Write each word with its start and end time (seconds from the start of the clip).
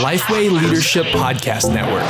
Lifeway 0.00 0.50
Leadership 0.50 1.06
Podcast 1.06 1.72
Network. 1.72 2.02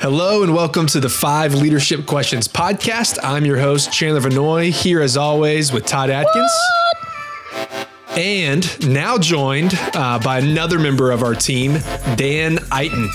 Hello 0.00 0.44
and 0.44 0.54
welcome 0.54 0.86
to 0.86 1.00
the 1.00 1.08
Five 1.08 1.54
Leadership 1.54 2.06
Questions 2.06 2.46
podcast. 2.46 3.18
I'm 3.24 3.44
your 3.44 3.58
host, 3.58 3.92
Chandler 3.92 4.20
Vanoy, 4.20 4.70
here 4.70 5.02
as 5.02 5.16
always 5.16 5.72
with 5.72 5.86
Todd 5.86 6.10
Adkins. 6.10 6.52
And 8.16 8.88
now 8.88 9.18
joined 9.18 9.72
uh, 9.94 10.20
by 10.20 10.38
another 10.38 10.78
member 10.78 11.10
of 11.10 11.24
our 11.24 11.34
team, 11.34 11.72
Dan 12.14 12.58
Eiton. 12.70 13.08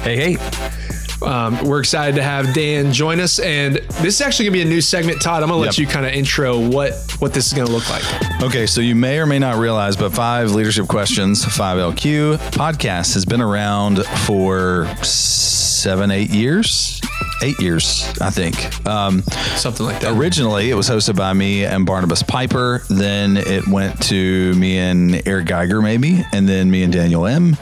Hey, 0.00 0.34
hey. 0.34 0.87
Um, 1.22 1.62
we're 1.64 1.80
excited 1.80 2.14
to 2.16 2.22
have 2.22 2.54
Dan 2.54 2.92
join 2.92 3.18
us, 3.20 3.38
and 3.40 3.76
this 3.76 4.14
is 4.16 4.20
actually 4.20 4.46
going 4.46 4.58
to 4.58 4.64
be 4.64 4.70
a 4.70 4.74
new 4.74 4.80
segment. 4.80 5.20
Todd, 5.20 5.42
I'm 5.42 5.48
going 5.48 5.58
to 5.60 5.66
let 5.66 5.76
Yep. 5.78 5.86
you 5.88 5.92
kind 5.92 6.06
of 6.06 6.12
intro 6.12 6.58
what 6.68 6.92
what 7.18 7.34
this 7.34 7.46
is 7.48 7.52
going 7.54 7.66
to 7.66 7.72
look 7.72 7.88
like. 7.90 8.04
Okay, 8.42 8.66
so 8.66 8.80
you 8.80 8.94
may 8.94 9.18
or 9.18 9.26
may 9.26 9.38
not 9.40 9.56
realize, 9.58 9.96
but 9.96 10.12
Five 10.12 10.52
Leadership 10.52 10.86
Questions, 10.86 11.44
5LQ 11.44 12.36
podcast 12.52 13.14
has 13.14 13.24
been 13.24 13.40
around 13.40 14.04
for 14.26 14.86
seven, 15.02 16.10
eight 16.12 16.30
years. 16.30 17.00
Eight 17.42 17.58
years, 17.60 18.12
I 18.20 18.30
think. 18.30 18.84
Um, 18.86 19.22
Something 19.56 19.86
like 19.86 20.00
that. 20.00 20.16
originally, 20.16 20.70
it 20.70 20.74
was 20.74 20.88
hosted 20.88 21.14
by 21.16 21.32
me 21.32 21.64
and 21.64 21.86
Barnabas 21.86 22.22
Piper. 22.24 22.82
Then 22.90 23.36
it 23.36 23.66
went 23.68 24.00
to 24.04 24.54
me 24.54 24.76
and 24.78 25.22
Eric 25.26 25.46
Geiger, 25.46 25.80
maybe, 25.80 26.24
and 26.32 26.48
then 26.48 26.68
me 26.68 26.82
and 26.82 26.92
Daniel 26.92 27.26
Im. 27.26 27.56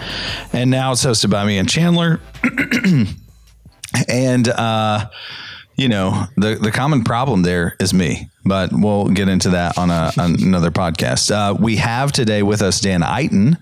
And 0.54 0.70
now 0.70 0.92
it's 0.92 1.04
hosted 1.04 1.28
by 1.30 1.44
me 1.44 1.58
and 1.58 1.68
Chandler. 1.68 2.20
and 4.08 4.48
uh, 4.48 5.08
you 5.76 5.88
know 5.88 6.24
the 6.36 6.56
the 6.56 6.70
common 6.70 7.04
problem 7.04 7.42
there 7.42 7.76
is 7.80 7.92
me 7.92 8.30
but 8.44 8.70
we'll 8.72 9.08
get 9.08 9.28
into 9.28 9.50
that 9.50 9.76
on, 9.76 9.90
a, 9.90 10.12
another 10.18 10.70
podcast. 10.70 11.32
Uh, 11.32 11.52
we 11.54 11.76
have 11.76 12.12
today 12.12 12.44
with 12.44 12.62
us 12.62 12.80
dan 12.80 13.00
Eiton, 13.00 13.58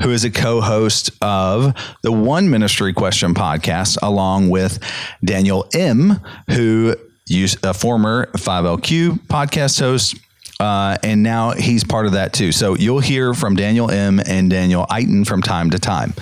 who 0.00 0.10
is 0.10 0.22
a 0.24 0.30
co-host 0.30 1.10
of 1.20 1.74
the 2.02 2.12
one 2.12 2.48
ministry 2.48 2.92
question 2.92 3.34
podcast 3.34 3.98
along 4.02 4.48
with 4.50 4.78
daniel 5.24 5.68
Im 5.74 6.20
who 6.50 6.94
used 7.26 7.64
a 7.64 7.74
former 7.74 8.26
5lq 8.32 9.26
podcast 9.26 9.80
host 9.80 10.16
uh, 10.60 10.96
and 11.02 11.22
now 11.22 11.52
he's 11.52 11.84
part 11.84 12.06
of 12.06 12.12
that 12.12 12.32
too. 12.32 12.50
So 12.50 12.74
you'll 12.74 13.00
hear 13.00 13.32
from 13.32 13.54
Daniel 13.54 13.90
Im 13.90 14.20
and 14.20 14.50
Daniel 14.50 14.86
Eiton 14.90 15.26
from 15.26 15.40
time 15.40 15.70
to 15.70 15.78
time. 15.78 16.12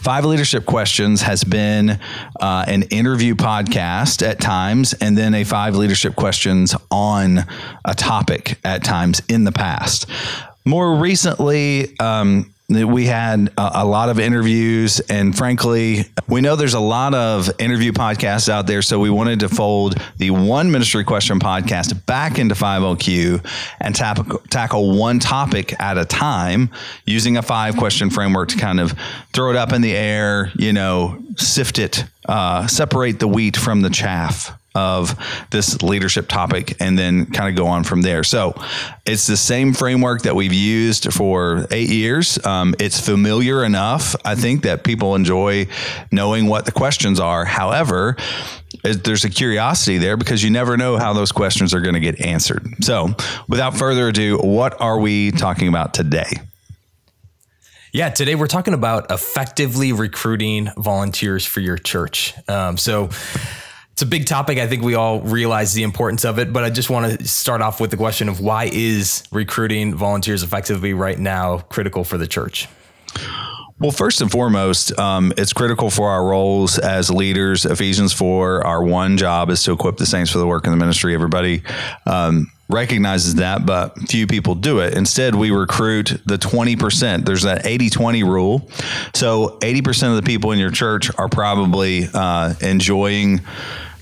Five 0.00 0.24
Leadership 0.24 0.64
Questions 0.64 1.22
has 1.22 1.44
been 1.44 1.98
uh, 2.40 2.64
an 2.66 2.84
interview 2.84 3.34
podcast 3.34 4.26
at 4.26 4.40
times, 4.40 4.94
and 4.94 5.16
then 5.16 5.34
a 5.34 5.44
Five 5.44 5.76
Leadership 5.76 6.16
Questions 6.16 6.74
on 6.90 7.40
a 7.84 7.94
topic 7.94 8.58
at 8.64 8.82
times 8.82 9.20
in 9.28 9.44
the 9.44 9.52
past. 9.52 10.08
More 10.64 10.94
recently, 10.94 11.98
um, 11.98 12.51
we 12.68 13.06
had 13.06 13.52
a, 13.58 13.70
a 13.82 13.84
lot 13.84 14.08
of 14.08 14.18
interviews, 14.18 15.00
and 15.00 15.36
frankly, 15.36 16.04
we 16.28 16.40
know 16.40 16.56
there's 16.56 16.74
a 16.74 16.80
lot 16.80 17.14
of 17.14 17.50
interview 17.58 17.92
podcasts 17.92 18.48
out 18.48 18.66
there. 18.66 18.82
So 18.82 18.98
we 18.98 19.10
wanted 19.10 19.40
to 19.40 19.48
fold 19.48 20.00
the 20.16 20.30
One 20.30 20.70
Ministry 20.70 21.04
Question 21.04 21.38
podcast 21.38 22.06
back 22.06 22.38
into 22.38 22.54
5LQ 22.54 23.44
and 23.80 23.94
tap, 23.94 24.26
tackle 24.48 24.96
one 24.96 25.18
topic 25.18 25.78
at 25.80 25.98
a 25.98 26.04
time 26.04 26.70
using 27.04 27.36
a 27.36 27.42
five 27.42 27.76
question 27.76 28.10
framework 28.10 28.48
to 28.50 28.56
kind 28.56 28.80
of 28.80 28.94
throw 29.32 29.50
it 29.50 29.56
up 29.56 29.72
in 29.72 29.82
the 29.82 29.94
air, 29.94 30.50
you 30.54 30.72
know, 30.72 31.22
sift 31.36 31.78
it, 31.78 32.04
uh, 32.26 32.66
separate 32.66 33.18
the 33.18 33.28
wheat 33.28 33.56
from 33.56 33.82
the 33.82 33.90
chaff 33.90 34.56
of 34.74 35.18
this 35.50 35.82
leadership 35.82 36.28
topic 36.28 36.76
and 36.80 36.98
then 36.98 37.26
kind 37.26 37.48
of 37.48 37.56
go 37.56 37.66
on 37.68 37.84
from 37.84 38.02
there. 38.02 38.24
So 38.24 38.54
it's 39.04 39.26
the 39.26 39.36
same 39.36 39.74
framework 39.74 40.22
that 40.22 40.34
we've 40.34 40.52
used 40.52 41.12
for 41.12 41.66
eight 41.70 41.90
years. 41.90 42.42
Um, 42.44 42.74
it's 42.78 43.00
familiar 43.00 43.64
enough, 43.64 44.16
I 44.24 44.34
think, 44.34 44.62
that 44.62 44.84
people 44.84 45.14
enjoy 45.14 45.66
knowing 46.10 46.46
what 46.46 46.64
the 46.64 46.72
questions 46.72 47.20
are. 47.20 47.44
However, 47.44 48.16
it- 48.84 49.04
there's 49.04 49.24
a 49.24 49.30
curiosity 49.30 49.98
there 49.98 50.16
because 50.16 50.42
you 50.42 50.50
never 50.50 50.76
know 50.76 50.96
how 50.96 51.12
those 51.12 51.32
questions 51.32 51.74
are 51.74 51.80
going 51.80 51.94
to 51.94 52.00
get 52.00 52.20
answered. 52.20 52.66
So 52.80 53.14
without 53.48 53.76
further 53.76 54.08
ado, 54.08 54.38
what 54.38 54.80
are 54.80 54.98
we 54.98 55.30
talking 55.32 55.68
about 55.68 55.92
today? 55.94 56.30
Yeah, 57.92 58.08
today 58.08 58.34
we're 58.34 58.46
talking 58.46 58.72
about 58.72 59.10
effectively 59.10 59.92
recruiting 59.92 60.70
volunteers 60.78 61.44
for 61.44 61.60
your 61.60 61.76
church. 61.76 62.32
Um, 62.48 62.78
so 62.78 63.10
it's 63.92 64.02
a 64.02 64.06
big 64.06 64.26
topic. 64.26 64.58
I 64.58 64.66
think 64.66 64.82
we 64.82 64.94
all 64.94 65.20
realize 65.20 65.74
the 65.74 65.82
importance 65.82 66.24
of 66.24 66.38
it, 66.38 66.52
but 66.52 66.64
I 66.64 66.70
just 66.70 66.88
want 66.88 67.20
to 67.20 67.28
start 67.28 67.60
off 67.60 67.80
with 67.80 67.90
the 67.90 67.96
question 67.96 68.28
of 68.28 68.40
why 68.40 68.70
is 68.72 69.22
recruiting 69.30 69.94
volunteers 69.94 70.42
effectively 70.42 70.94
right 70.94 71.18
now 71.18 71.58
critical 71.58 72.02
for 72.02 72.16
the 72.16 72.26
church? 72.26 72.68
Well, 73.78 73.90
first 73.90 74.20
and 74.20 74.30
foremost, 74.30 74.96
um, 74.98 75.32
it's 75.36 75.52
critical 75.52 75.90
for 75.90 76.08
our 76.08 76.24
roles 76.24 76.78
as 76.78 77.10
leaders. 77.10 77.66
Ephesians 77.66 78.12
4, 78.12 78.64
our 78.64 78.82
one 78.82 79.16
job 79.16 79.50
is 79.50 79.62
to 79.64 79.72
equip 79.72 79.96
the 79.96 80.06
saints 80.06 80.30
for 80.30 80.38
the 80.38 80.46
work 80.46 80.64
in 80.66 80.70
the 80.70 80.76
ministry. 80.76 81.14
Everybody 81.14 81.62
um, 82.06 82.50
recognizes 82.72 83.36
that, 83.36 83.66
but 83.66 83.96
few 84.08 84.26
people 84.26 84.54
do 84.54 84.80
it. 84.80 84.94
Instead, 84.94 85.34
we 85.34 85.50
recruit 85.50 86.20
the 86.26 86.36
20%. 86.36 87.24
There's 87.24 87.42
that 87.42 87.66
80 87.66 87.90
20 87.90 88.24
rule. 88.24 88.68
So 89.14 89.58
80% 89.60 90.10
of 90.10 90.16
the 90.16 90.22
people 90.22 90.52
in 90.52 90.58
your 90.58 90.70
church 90.70 91.10
are 91.18 91.28
probably 91.28 92.08
uh, 92.12 92.54
enjoying 92.60 93.40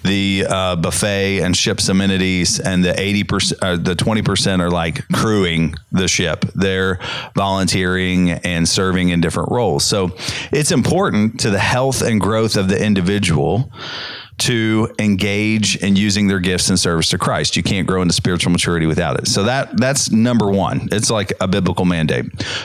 the 0.03 0.47
uh, 0.48 0.76
buffet 0.76 1.41
and 1.41 1.56
ship's 1.56 1.88
amenities, 1.88 2.59
and 2.59 2.84
the 2.84 2.98
eighty 2.98 3.25
percent, 3.25 3.62
uh, 3.62 3.76
the 3.76 3.94
twenty 3.94 4.22
percent 4.22 4.62
are 4.62 4.70
like 4.70 5.06
crewing 5.09 5.75
the 5.92 6.09
ship. 6.09 6.44
They're 6.54 6.98
volunteering 7.34 8.30
and 8.30 8.69
serving 8.69 9.10
in 9.10 9.20
different 9.20 9.50
roles. 9.50 9.84
So 9.84 10.16
it's 10.53 10.72
important 10.72 11.41
to 11.41 11.50
the 11.50 11.59
health 11.59 12.03
and 12.03 12.20
growth 12.20 12.56
of 12.56 12.69
the 12.69 12.82
individual 12.82 13.70
to 14.41 14.89
engage 14.99 15.77
in 15.77 15.97
using 15.97 16.27
their 16.27 16.41
gifts 16.41 16.71
in 16.71 16.77
service 16.77 17.11
to 17.11 17.19
Christ. 17.19 17.56
You 17.56 17.62
can't 17.62 17.87
grow 17.87 18.01
into 18.01 18.15
spiritual 18.15 18.53
maturity 18.53 18.87
without 18.87 19.19
it. 19.19 19.28
So 19.28 19.45
that 19.45 19.77
that's 19.77 20.11
number 20.11 20.51
one. 20.51 20.89
It's 20.93 21.11
like 21.11 21.33
a 21.41 21.49
biblical 21.49 21.84
mandate. 21.84 22.25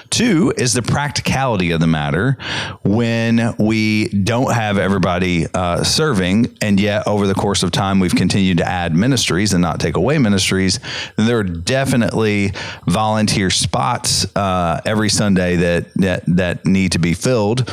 Two 0.10 0.54
is 0.58 0.74
the 0.74 0.82
practicality 0.82 1.72
of 1.72 1.82
the 1.82 1.88
matter. 1.88 2.38
When 2.84 3.56
we 3.60 4.08
don't 4.08 4.54
have 4.54 4.78
everybody 4.78 5.48
uh, 5.54 5.84
serving, 5.84 6.58
and 6.62 6.80
yet 6.80 7.08
over 7.08 7.28
the 7.28 7.34
course 7.34 7.62
of 7.62 7.72
time 7.72 8.00
we've 8.00 8.16
continued 8.16 8.58
to 8.60 8.66
add 8.66 8.96
ministries 8.96 9.54
and 9.54 9.62
not 9.62 9.80
take 9.80 9.98
away 9.98 10.18
ministries, 10.18 10.80
there 11.18 11.40
are 11.40 11.44
definitely 11.44 12.54
volunteer 12.88 13.50
spots 13.50 14.26
uh, 14.36 14.80
every 14.86 15.10
Sunday 15.10 15.58
that 15.58 15.94
that 15.96 16.24
that 16.28 16.66
need 16.66 16.94
to 16.94 17.00
be 17.00 17.14
filled, 17.14 17.70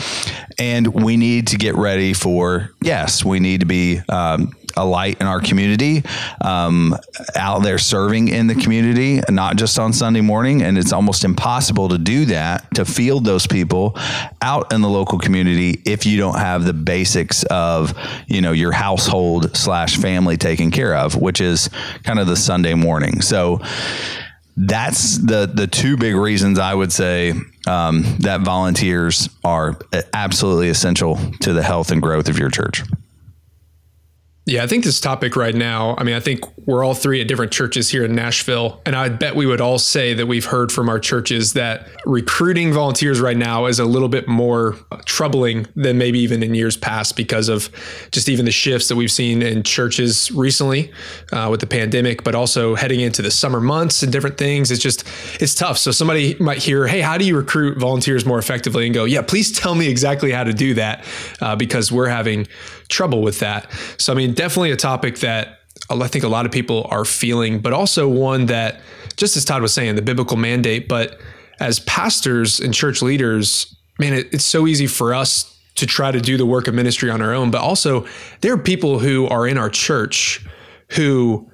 and 0.59 0.89
we 0.89 1.17
need 1.17 1.47
to 1.49 1.57
get 1.57 1.77
ready 1.77 2.13
for 2.13 2.73
yes, 2.83 3.25
we 3.25 3.39
need 3.39 3.61
to 3.61 3.67
be 3.67 3.92
um, 4.09 4.53
a 4.77 4.85
light 4.85 5.21
in 5.21 5.27
our 5.27 5.41
community, 5.41 6.03
um, 6.41 6.97
out 7.37 7.63
there 7.63 7.79
serving 7.79 8.29
in 8.29 8.47
the 8.47 8.55
community, 8.55 9.21
not 9.29 9.57
just 9.57 9.79
on 9.79 9.93
Sunday 9.93 10.21
morning. 10.21 10.63
And 10.63 10.79
it's 10.79 10.93
almost 10.93 11.25
impossible 11.25 11.89
to 11.91 11.99
do 11.99 12.25
that, 12.27 12.75
to 12.75 12.85
field 12.85 13.25
those 13.25 13.47
people 13.47 13.97
out 14.41 14.73
in 14.73 14.81
the 14.81 14.89
local 14.89 15.19
community 15.19 15.83
if 15.85 16.07
you 16.07 16.19
don't 16.19 16.39
have 16.39 16.65
the 16.65 16.73
basics 16.73 17.45
of, 17.45 17.95
you 18.27 18.41
know, 18.41 18.53
your 18.53 18.73
household 18.73 19.57
slash 19.57 19.97
family 19.97 20.37
taken 20.37 20.71
care 20.71 20.95
of, 20.95 21.17
which 21.17 21.41
is 21.41 21.69
kind 22.05 22.19
of 22.19 22.27
the 22.27 22.37
Sunday 22.37 22.75
morning. 22.75 23.21
So, 23.21 23.61
that's 24.55 25.17
the 25.17 25.51
the 25.53 25.67
two 25.67 25.97
big 25.97 26.15
reasons 26.15 26.59
I 26.59 26.75
would 26.75 26.93
say 26.93 27.33
um, 27.67 28.03
that 28.21 28.43
volunteers 28.43 29.29
are 29.45 29.79
absolutely 30.13 30.69
essential 30.69 31.19
to 31.41 31.53
the 31.53 31.63
health 31.63 31.91
and 31.91 32.03
growth 32.03 32.29
of 32.29 32.39
your 32.39 32.51
church. 32.51 32.83
Yeah, 34.45 34.65
I 34.65 34.67
think 34.67 34.83
this 34.83 35.01
topic 35.01 35.37
right 35.37 35.55
now, 35.55 35.95
I 35.99 36.03
mean, 36.03 36.17
I 36.17 36.21
think 36.21 36.41
we're 36.67 36.85
all 36.85 36.95
three 36.95 37.21
at 37.21 37.29
different 37.29 37.53
churches 37.53 37.91
here 37.91 38.05
in 38.05 38.17
Nashville. 38.17 38.83
And 38.85 38.97
I 38.97 39.09
bet 39.09 39.37
we 39.37 39.47
would 39.47 39.61
all 39.61 39.79
say 39.79 40.15
that 40.15 40.27
we've 40.27 40.45
heard 40.45 40.73
from 40.73 40.89
our 40.89 40.99
churches 40.99 41.53
that 41.53 41.87
recruiting 42.07 42.73
volunteers 42.73 43.21
right 43.21 43.37
now 43.37 43.67
is 43.67 43.79
a 43.79 43.85
little 43.85 44.09
bit 44.09 44.27
more 44.27 44.77
troubling 45.05 45.69
than 45.77 45.97
maybe 45.97 46.19
even 46.19 46.43
in 46.43 46.55
years 46.55 46.77
past 46.77 47.17
because 47.17 47.49
of 47.49 47.71
just 48.11 48.29
even 48.29 48.45
the 48.45 48.51
shifts 48.51 48.89
that 48.89 48.97
we've 48.97 49.13
seen 49.13 49.43
in 49.43 49.63
churches 49.63 50.33
recently 50.33 50.91
uh, 51.31 51.47
with 51.49 51.61
the 51.61 51.67
pandemic, 51.69 52.25
but 52.25 52.35
also 52.35 52.75
heading 52.75 52.99
into 52.99 53.23
the 53.23 53.31
summer 53.31 53.61
months 53.61 54.03
and 54.03 54.11
different 54.11 54.39
things. 54.39 54.73
It's 54.73 54.83
just, 54.83 55.07
it's 55.41 55.55
tough. 55.55 55.79
So 55.79 55.93
somebody 55.93 56.35
might 56.41 56.59
hear, 56.59 56.89
hey, 56.89 57.01
how 57.01 57.17
do 57.17 57.25
you 57.25 57.37
recruit 57.37 57.79
volunteers 57.79 58.27
more 58.27 58.41
effectively? 58.41 58.87
And 58.87 58.95
go, 58.95 59.05
yeah, 59.05 59.23
please 59.23 59.53
tell 59.53 59.77
me 59.77 59.89
exactly 59.89 60.33
how 60.33 60.43
to 60.43 60.53
do 60.53 60.75
that 60.75 61.05
uh, 61.41 61.55
because 61.55 61.93
we're 61.93 62.09
having 62.09 62.49
trouble 62.89 63.23
with 63.23 63.41
that. 63.41 63.71
So, 63.99 64.13
I 64.13 64.17
mean, 64.17 64.35
definitely 64.35 64.71
a 64.71 64.77
topic 64.77 65.19
that 65.19 65.59
I 65.91 66.09
think 66.09 66.25
a 66.25 66.29
lot 66.29 66.47
of 66.47 66.53
people 66.53 66.87
are 66.91 67.05
feeling, 67.05 67.61
but 67.61 67.73
also 67.73 68.09
one 68.09 68.47
that, 68.47 68.81
just 69.17 69.37
as 69.37 69.45
Todd 69.45 69.63
was 69.63 69.75
saying, 69.75 69.97
the 69.97 70.03
biblical 70.03 70.37
mandate, 70.37 70.89
but 70.89 71.19
as 71.61 71.81
pastors 71.81 72.61
and 72.61 72.73
church 72.73 73.03
leaders, 73.03 73.77
man, 73.99 74.15
it, 74.15 74.33
it's 74.33 74.45
so 74.45 74.67
easy 74.67 74.87
for 74.87 75.15
us 75.15 75.49
to 75.75 75.87
try 75.87 76.11
to 76.11 76.21
do 76.21 76.37
the 76.37 76.47
work 76.47 76.69
of 76.69 76.75
ministry 76.75 77.11
on 77.11 77.23
our 77.23 77.33
own, 77.33 77.51
but 77.51 77.61
also 77.61 78.07
there 78.41 78.53
are 78.53 78.59
people 78.59 78.99
who 78.99 79.27
are 79.29 79.47
in 79.47 79.57
our 79.57 79.71
church 79.71 80.45
who 80.91 81.49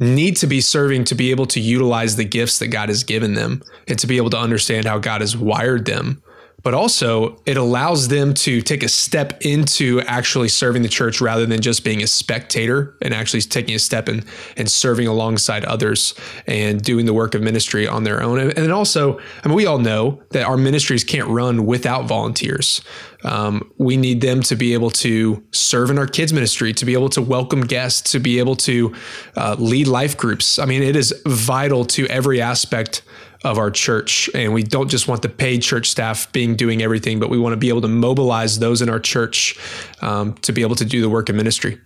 need 0.00 0.36
to 0.36 0.46
be 0.46 0.60
serving 0.60 1.04
to 1.04 1.14
be 1.14 1.30
able 1.30 1.46
to 1.46 1.60
utilize 1.60 2.16
the 2.16 2.24
gifts 2.24 2.58
that 2.58 2.68
God 2.68 2.88
has 2.88 3.04
given 3.04 3.34
them 3.34 3.62
and 3.86 3.98
to 4.00 4.06
be 4.06 4.16
able 4.16 4.30
to 4.30 4.38
understand 4.38 4.86
how 4.86 4.98
God 4.98 5.20
has 5.20 5.36
wired 5.36 5.84
them 5.84 6.22
but 6.64 6.74
also 6.74 7.40
it 7.44 7.56
allows 7.56 8.08
them 8.08 8.34
to 8.34 8.60
take 8.62 8.82
a 8.82 8.88
step 8.88 9.36
into 9.42 10.00
actually 10.06 10.48
serving 10.48 10.82
the 10.82 10.88
church 10.88 11.20
rather 11.20 11.46
than 11.46 11.60
just 11.60 11.84
being 11.84 12.02
a 12.02 12.06
spectator 12.06 12.96
and 13.02 13.14
actually 13.14 13.42
taking 13.42 13.74
a 13.74 13.78
step 13.78 14.08
in 14.08 14.24
and 14.56 14.68
serving 14.68 15.06
alongside 15.06 15.64
others 15.66 16.14
and 16.46 16.82
doing 16.82 17.04
the 17.04 17.12
work 17.12 17.34
of 17.34 17.42
ministry 17.42 17.86
on 17.86 18.02
their 18.02 18.22
own. 18.22 18.38
And 18.38 18.52
then 18.52 18.72
also, 18.72 19.20
I 19.44 19.48
mean, 19.48 19.56
we 19.56 19.66
all 19.66 19.78
know 19.78 20.22
that 20.30 20.46
our 20.46 20.56
ministries 20.56 21.04
can't 21.04 21.28
run 21.28 21.66
without 21.66 22.06
volunteers. 22.06 22.80
Um, 23.24 23.70
we 23.78 23.96
need 23.96 24.20
them 24.20 24.42
to 24.42 24.56
be 24.56 24.74
able 24.74 24.90
to 24.90 25.42
serve 25.52 25.90
in 25.90 25.98
our 25.98 26.06
kids 26.06 26.32
ministry, 26.32 26.72
to 26.74 26.84
be 26.84 26.94
able 26.94 27.08
to 27.10 27.22
welcome 27.22 27.62
guests, 27.62 28.12
to 28.12 28.18
be 28.18 28.38
able 28.38 28.56
to 28.56 28.94
uh, 29.36 29.56
lead 29.58 29.86
life 29.86 30.16
groups. 30.16 30.58
I 30.58 30.64
mean, 30.64 30.82
it 30.82 30.96
is 30.96 31.22
vital 31.26 31.84
to 31.86 32.06
every 32.06 32.40
aspect 32.40 33.02
of 33.44 33.58
our 33.58 33.70
church. 33.70 34.28
And 34.34 34.52
we 34.52 34.62
don't 34.62 34.88
just 34.88 35.06
want 35.06 35.22
the 35.22 35.28
paid 35.28 35.62
church 35.62 35.88
staff 35.88 36.32
being 36.32 36.56
doing 36.56 36.82
everything, 36.82 37.20
but 37.20 37.30
we 37.30 37.38
want 37.38 37.52
to 37.52 37.56
be 37.58 37.68
able 37.68 37.82
to 37.82 37.88
mobilize 37.88 38.58
those 38.58 38.82
in 38.82 38.88
our 38.88 39.00
church 39.00 39.56
um, 40.00 40.34
to 40.38 40.52
be 40.52 40.62
able 40.62 40.76
to 40.76 40.84
do 40.84 41.00
the 41.00 41.10
work 41.10 41.28
of 41.28 41.36
ministry. 41.36 41.78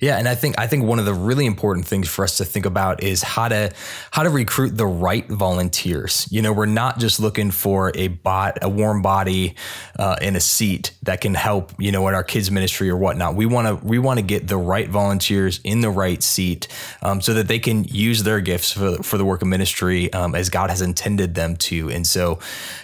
Yeah, 0.00 0.18
and 0.18 0.28
I 0.28 0.34
think 0.34 0.58
I 0.58 0.66
think 0.66 0.84
one 0.84 0.98
of 0.98 1.04
the 1.04 1.14
really 1.14 1.46
important 1.46 1.86
things 1.86 2.08
for 2.08 2.24
us 2.24 2.38
to 2.38 2.44
think 2.44 2.66
about 2.66 3.02
is 3.02 3.22
how 3.22 3.48
to 3.48 3.72
how 4.10 4.22
to 4.22 4.30
recruit 4.30 4.76
the 4.76 4.86
right 4.86 5.26
volunteers. 5.28 6.28
You 6.30 6.42
know, 6.42 6.52
we're 6.52 6.66
not 6.66 6.98
just 6.98 7.20
looking 7.20 7.50
for 7.50 7.92
a 7.94 8.08
bot, 8.08 8.58
a 8.62 8.68
warm 8.68 9.02
body 9.02 9.54
uh, 9.98 10.16
in 10.20 10.36
a 10.36 10.40
seat 10.40 10.92
that 11.02 11.20
can 11.20 11.34
help. 11.34 11.72
You 11.78 11.92
know, 11.92 12.06
in 12.08 12.14
our 12.14 12.24
kids 12.24 12.50
ministry 12.50 12.90
or 12.90 12.96
whatnot. 12.96 13.34
We 13.34 13.46
want 13.46 13.68
to 13.68 13.86
we 13.86 13.98
want 13.98 14.18
to 14.18 14.24
get 14.24 14.48
the 14.48 14.56
right 14.56 14.88
volunteers 14.88 15.60
in 15.64 15.80
the 15.80 15.90
right 15.90 16.22
seat 16.22 16.68
um, 17.02 17.20
so 17.20 17.34
that 17.34 17.48
they 17.48 17.58
can 17.58 17.84
use 17.84 18.22
their 18.22 18.40
gifts 18.40 18.72
for 18.72 19.02
for 19.02 19.18
the 19.18 19.24
work 19.24 19.42
of 19.42 19.48
ministry 19.48 20.12
um, 20.12 20.34
as 20.34 20.50
God 20.50 20.70
has 20.70 20.82
intended 20.82 21.34
them 21.34 21.56
to. 21.56 21.90
And 21.90 22.06
so, 22.06 22.38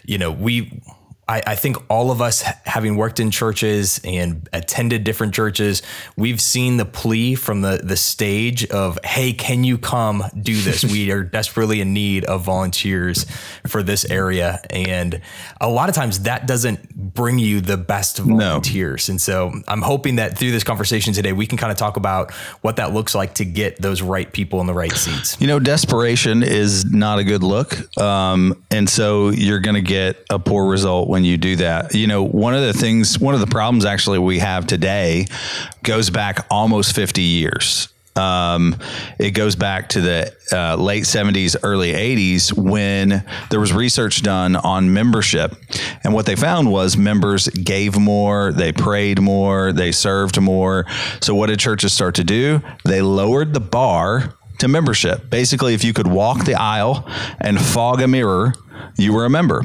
you 0.04 0.18
know, 0.18 0.30
we 0.30 0.80
I, 1.30 1.42
I, 1.46 1.54
think 1.54 1.76
all 1.88 2.10
of 2.10 2.20
us, 2.20 2.42
having 2.64 2.96
worked 2.96 3.20
in 3.20 3.30
churches 3.30 4.00
and 4.02 4.48
attended 4.52 5.04
different 5.04 5.32
churches, 5.32 5.80
we've 6.16 6.40
seen 6.40 6.76
the 6.76 6.84
plea 6.84 7.36
from 7.36 7.60
the 7.60 7.80
the 7.84 7.96
stage 7.96 8.66
of, 8.66 8.98
"Hey, 9.04 9.32
can 9.32 9.62
you 9.62 9.78
come 9.78 10.24
do 10.42 10.60
this? 10.60 10.82
we 10.82 11.12
are 11.12 11.22
desperately 11.38 11.80
in 11.80 11.92
need 11.92 12.24
of 12.24 12.42
volunteers 12.42 13.26
for 13.68 13.84
this 13.84 14.04
area." 14.04 14.60
And 14.70 15.20
a 15.60 15.68
lot 15.70 15.88
of 15.88 15.94
times, 15.94 16.20
that 16.20 16.48
doesn't 16.48 16.92
bring 16.96 17.38
you 17.38 17.60
the 17.60 17.76
best 17.76 18.18
volunteers. 18.18 19.08
No. 19.08 19.12
And 19.12 19.20
so, 19.20 19.52
I'm 19.68 19.82
hoping 19.82 20.16
that 20.16 20.36
through 20.36 20.50
this 20.50 20.64
conversation 20.64 21.12
today, 21.12 21.32
we 21.32 21.46
can 21.46 21.58
kind 21.58 21.70
of 21.70 21.78
talk 21.78 21.96
about 21.96 22.32
what 22.62 22.76
that 22.76 22.92
looks 22.92 23.14
like 23.14 23.34
to 23.34 23.44
get 23.44 23.80
those 23.80 24.02
right 24.02 24.30
people 24.32 24.60
in 24.60 24.66
the 24.66 24.74
right 24.74 24.92
seats. 24.92 25.40
You 25.40 25.46
know, 25.46 25.60
desperation 25.60 26.42
is 26.42 26.86
not 26.86 27.20
a 27.20 27.24
good 27.24 27.44
look, 27.44 27.96
um, 28.00 28.64
and 28.72 28.90
so 28.90 29.28
you're 29.28 29.60
going 29.60 29.76
to 29.76 29.80
get 29.80 30.24
a 30.28 30.40
poor 30.40 30.68
result 30.68 31.08
when 31.08 31.19
when 31.20 31.26
you 31.26 31.36
do 31.36 31.56
that. 31.56 31.94
You 31.94 32.06
know, 32.06 32.24
one 32.24 32.54
of 32.54 32.62
the 32.62 32.72
things, 32.72 33.18
one 33.18 33.34
of 33.34 33.40
the 33.40 33.46
problems 33.46 33.84
actually 33.84 34.18
we 34.18 34.38
have 34.38 34.66
today 34.66 35.26
goes 35.82 36.08
back 36.08 36.46
almost 36.50 36.94
50 36.96 37.20
years. 37.20 37.88
Um, 38.16 38.74
it 39.18 39.32
goes 39.32 39.54
back 39.54 39.90
to 39.90 40.00
the 40.00 40.34
uh, 40.50 40.76
late 40.76 41.04
70s, 41.04 41.56
early 41.62 41.92
80s 41.92 42.54
when 42.54 43.22
there 43.50 43.60
was 43.60 43.74
research 43.74 44.22
done 44.22 44.56
on 44.56 44.94
membership. 44.94 45.54
And 46.04 46.14
what 46.14 46.24
they 46.24 46.36
found 46.36 46.72
was 46.72 46.96
members 46.96 47.48
gave 47.48 47.98
more, 47.98 48.50
they 48.52 48.72
prayed 48.72 49.20
more, 49.20 49.72
they 49.72 49.92
served 49.92 50.40
more. 50.40 50.86
So, 51.20 51.34
what 51.34 51.48
did 51.48 51.60
churches 51.60 51.92
start 51.92 52.14
to 52.14 52.24
do? 52.24 52.62
They 52.86 53.02
lowered 53.02 53.52
the 53.52 53.60
bar 53.60 54.34
to 54.58 54.68
membership. 54.68 55.28
Basically, 55.28 55.74
if 55.74 55.84
you 55.84 55.92
could 55.92 56.06
walk 56.06 56.46
the 56.46 56.54
aisle 56.54 57.06
and 57.40 57.60
fog 57.60 58.00
a 58.00 58.08
mirror, 58.08 58.54
you 58.96 59.12
were 59.12 59.24
a 59.24 59.30
member. 59.30 59.64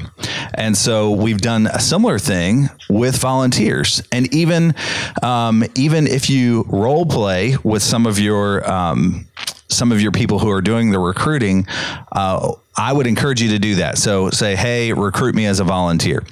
And 0.54 0.78
so 0.78 1.12
we've 1.12 1.42
done 1.42 1.68
a 1.68 1.80
similar 1.80 2.20
thing 2.20 2.70
with 2.90 3.18
volunteers. 3.18 4.02
And 4.12 4.34
even 4.34 4.74
um, 5.22 5.64
even 5.76 6.08
if 6.08 6.30
you 6.30 6.66
role 6.68 7.06
play 7.06 7.58
with 7.64 7.84
some 7.84 8.06
of 8.06 8.20
your 8.20 8.70
um, 8.70 9.28
some 9.68 9.92
of 9.92 10.02
your 10.02 10.12
people 10.12 10.40
who 10.40 10.50
are 10.50 10.62
doing 10.62 10.92
the 10.92 11.00
recruiting, 11.00 11.68
uh, 12.12 12.54
I 12.78 12.94
would 12.94 13.08
encourage 13.08 13.42
you 13.42 13.50
to 13.50 13.60
do 13.60 13.76
that. 13.76 13.98
So 13.98 14.30
say, 14.30 14.56
hey, 14.56 14.94
recruit 14.94 15.36
me 15.36 15.46
as 15.46 15.60
a 15.60 15.64
volunteer. 15.64 16.24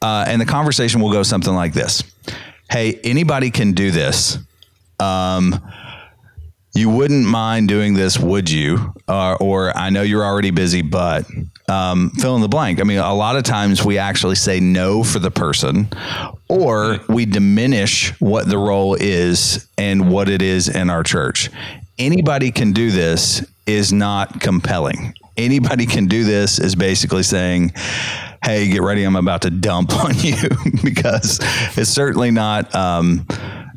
Uh, 0.00 0.24
and 0.26 0.40
the 0.40 0.46
conversation 0.46 1.00
will 1.00 1.12
go 1.12 1.22
something 1.22 1.54
like 1.54 1.72
this 1.72 2.02
Hey, 2.70 3.00
anybody 3.04 3.50
can 3.50 3.72
do 3.72 3.90
this. 3.90 4.38
Um, 4.98 5.60
you 6.74 6.88
wouldn't 6.88 7.26
mind 7.26 7.68
doing 7.68 7.92
this, 7.94 8.18
would 8.18 8.50
you? 8.50 8.94
Uh, 9.06 9.36
or 9.40 9.76
I 9.76 9.90
know 9.90 10.00
you're 10.00 10.24
already 10.24 10.50
busy, 10.50 10.80
but 10.80 11.26
um, 11.68 12.10
fill 12.10 12.34
in 12.36 12.42
the 12.42 12.48
blank. 12.48 12.80
I 12.80 12.84
mean, 12.84 12.98
a 12.98 13.14
lot 13.14 13.36
of 13.36 13.44
times 13.44 13.84
we 13.84 13.98
actually 13.98 14.34
say 14.34 14.60
no 14.60 15.04
for 15.04 15.18
the 15.18 15.30
person, 15.30 15.88
or 16.48 16.98
we 17.08 17.26
diminish 17.26 18.18
what 18.20 18.48
the 18.48 18.58
role 18.58 18.94
is 18.94 19.68
and 19.78 20.10
what 20.10 20.28
it 20.28 20.42
is 20.42 20.68
in 20.68 20.90
our 20.90 21.02
church. 21.02 21.50
Anybody 21.98 22.50
can 22.50 22.72
do 22.72 22.90
this 22.90 23.46
is 23.66 23.92
not 23.92 24.40
compelling. 24.40 25.14
Anybody 25.36 25.86
can 25.86 26.06
do 26.06 26.24
this 26.24 26.58
is 26.58 26.74
basically 26.74 27.22
saying, 27.22 27.72
hey, 28.44 28.68
get 28.68 28.82
ready, 28.82 29.04
I'm 29.04 29.16
about 29.16 29.42
to 29.42 29.50
dump 29.50 29.92
on 30.04 30.18
you 30.18 30.36
because 30.84 31.38
it's 31.76 31.90
certainly 31.90 32.30
not. 32.30 32.74
Um, 32.74 33.26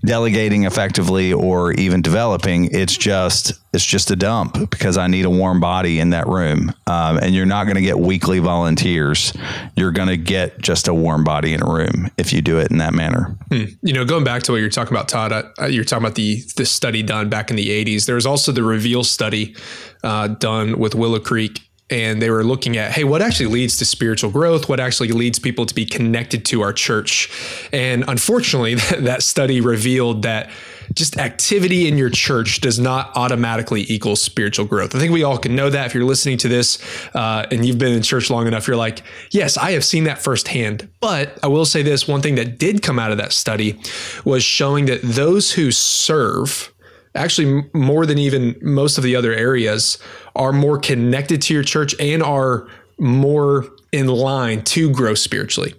delegating 0.06 0.64
effectively 0.64 1.34
or 1.34 1.74
even 1.74 2.02
developing. 2.02 2.66
It's 2.72 2.96
just 2.98 3.54
it's 3.74 3.86
just 3.86 4.10
a 4.10 4.16
dump 4.16 4.70
because 4.70 4.98
I 4.98 5.08
need 5.08 5.26
a 5.26 5.30
warm 5.30 5.60
body 5.60 6.00
in 6.00 6.12
that 6.12 6.28
room. 6.28 6.74
Um, 6.88 7.18
and 7.18 7.36
you're 7.36 7.46
not 7.46 7.66
going 7.66 7.76
to 7.76 7.82
get 7.82 8.00
weekly 8.00 8.40
volunteers. 8.40 9.34
You're 9.76 9.92
going 9.92 10.08
to 10.08 10.18
get 10.18 10.62
just 10.62 10.88
a 10.88 10.94
warm 10.94 11.24
body 11.24 11.54
in 11.54 11.62
a 11.62 11.66
room 11.66 12.10
if 12.18 12.32
you 12.32 12.42
do 12.42 12.60
it 12.60 12.72
in 12.72 12.78
that 12.78 12.94
manner. 12.94 13.36
Hmm. 13.52 13.66
You 13.82 13.94
know, 13.94 14.06
going 14.06 14.24
back 14.24 14.44
to 14.44 14.52
what 14.52 14.60
you're 14.62 14.70
talking 14.70 14.94
about, 14.94 15.10
Todd, 15.10 15.32
you're 15.70 15.84
talking 15.84 16.06
about 16.06 16.16
the 16.16 16.42
the 16.56 16.66
study 16.66 17.04
done 17.04 17.30
back 17.30 17.50
in 17.50 17.58
the 17.58 17.68
80s. 17.68 18.06
There 18.06 18.16
was 18.16 18.26
also 18.26 18.52
the 18.52 18.64
Reveal 18.64 19.04
study 19.04 19.56
uh, 20.04 20.28
done 20.28 20.80
with 20.80 20.96
Willow 20.96 21.20
Creek 21.20 21.60
and 21.90 22.22
they 22.22 22.32
were 22.32 22.44
looking 22.44 22.78
at 22.78 22.92
hey 22.92 23.04
what 23.04 23.22
actually 23.22 23.46
leads 23.46 23.78
to 23.78 23.86
spiritual 23.86 24.32
growth? 24.32 24.68
What 24.68 24.80
actually 24.80 25.10
leads 25.10 25.38
people 25.40 25.66
to 25.66 25.76
be 25.76 25.86
connected 25.86 26.46
to 26.46 26.62
our 26.62 26.74
church? 26.74 27.30
And 27.72 28.04
unfortunately 28.08 28.76
that 29.00 29.24
study 29.24 29.62
revealed 29.62 30.24
that 30.24 30.50
just 30.94 31.18
activity 31.18 31.88
in 31.88 31.98
your 31.98 32.10
church 32.10 32.62
does 32.62 32.80
not 32.80 33.12
automatically 33.16 33.86
equal 33.88 34.16
spiritual 34.16 34.66
growth. 34.66 34.96
I 34.96 35.00
think 35.00 35.12
we 35.12 35.24
all 35.24 35.38
can 35.38 35.56
know 35.56 35.70
that 35.70 35.88
if 35.88 35.96
you're 35.96 36.04
listening 36.04 36.38
to 36.40 36.48
this 36.48 36.80
uh, 37.16 37.46
and 37.52 37.66
you've 37.66 37.80
been 37.80 37.94
in 37.94 38.04
church 38.04 38.30
long 38.30 38.48
enough 38.48 38.68
you're 38.68 38.78
like 38.78 39.02
yes 39.32 39.58
i 39.58 39.72
have 39.72 39.86
seen 39.86 40.06
that 40.06 40.22
firsthand. 40.22 40.90
But 41.00 41.38
i 41.44 41.48
will 41.48 41.66
say 41.66 41.84
this 41.84 42.08
one 42.08 42.22
thing 42.22 42.36
that 42.36 42.58
did 42.58 42.82
come 42.82 42.98
out 42.98 43.12
of 43.12 43.18
that 43.18 43.34
study 43.34 43.80
was 44.24 44.44
showing 44.44 44.86
that 44.86 45.02
those 45.04 45.52
who 45.52 45.72
serve 45.72 46.72
actually 47.16 47.64
more 47.74 48.06
than 48.06 48.18
even 48.18 48.56
most 48.62 48.98
of 48.98 49.04
the 49.04 49.16
other 49.16 49.34
areas 49.34 49.98
are 50.36 50.52
more 50.52 50.78
connected 50.78 51.42
to 51.44 51.54
your 51.54 51.64
church 51.64 51.96
and 52.00 52.22
are 52.22 52.68
more 52.98 53.66
in 53.92 54.08
line 54.08 54.64
to 54.64 54.92
grow 54.92 55.16
spiritually. 55.16 55.74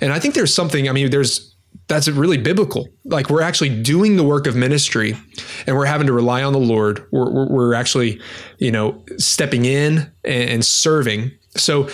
And 0.00 0.12
I 0.12 0.18
think 0.18 0.34
there's 0.34 0.52
something, 0.52 0.88
I 0.88 0.92
mean, 0.92 1.10
there's 1.10 1.50
that's 1.90 2.08
really 2.08 2.38
biblical. 2.38 2.88
Like 3.04 3.30
we're 3.30 3.42
actually 3.42 3.82
doing 3.82 4.16
the 4.16 4.22
work 4.22 4.46
of 4.46 4.54
ministry 4.54 5.16
and 5.66 5.76
we're 5.76 5.86
having 5.86 6.06
to 6.06 6.12
rely 6.12 6.42
on 6.44 6.52
the 6.52 6.60
Lord. 6.60 7.04
We're, 7.10 7.48
we're 7.48 7.74
actually, 7.74 8.20
you 8.58 8.70
know, 8.70 9.04
stepping 9.18 9.64
in 9.64 10.10
and 10.24 10.64
serving. 10.64 11.32
So 11.56 11.88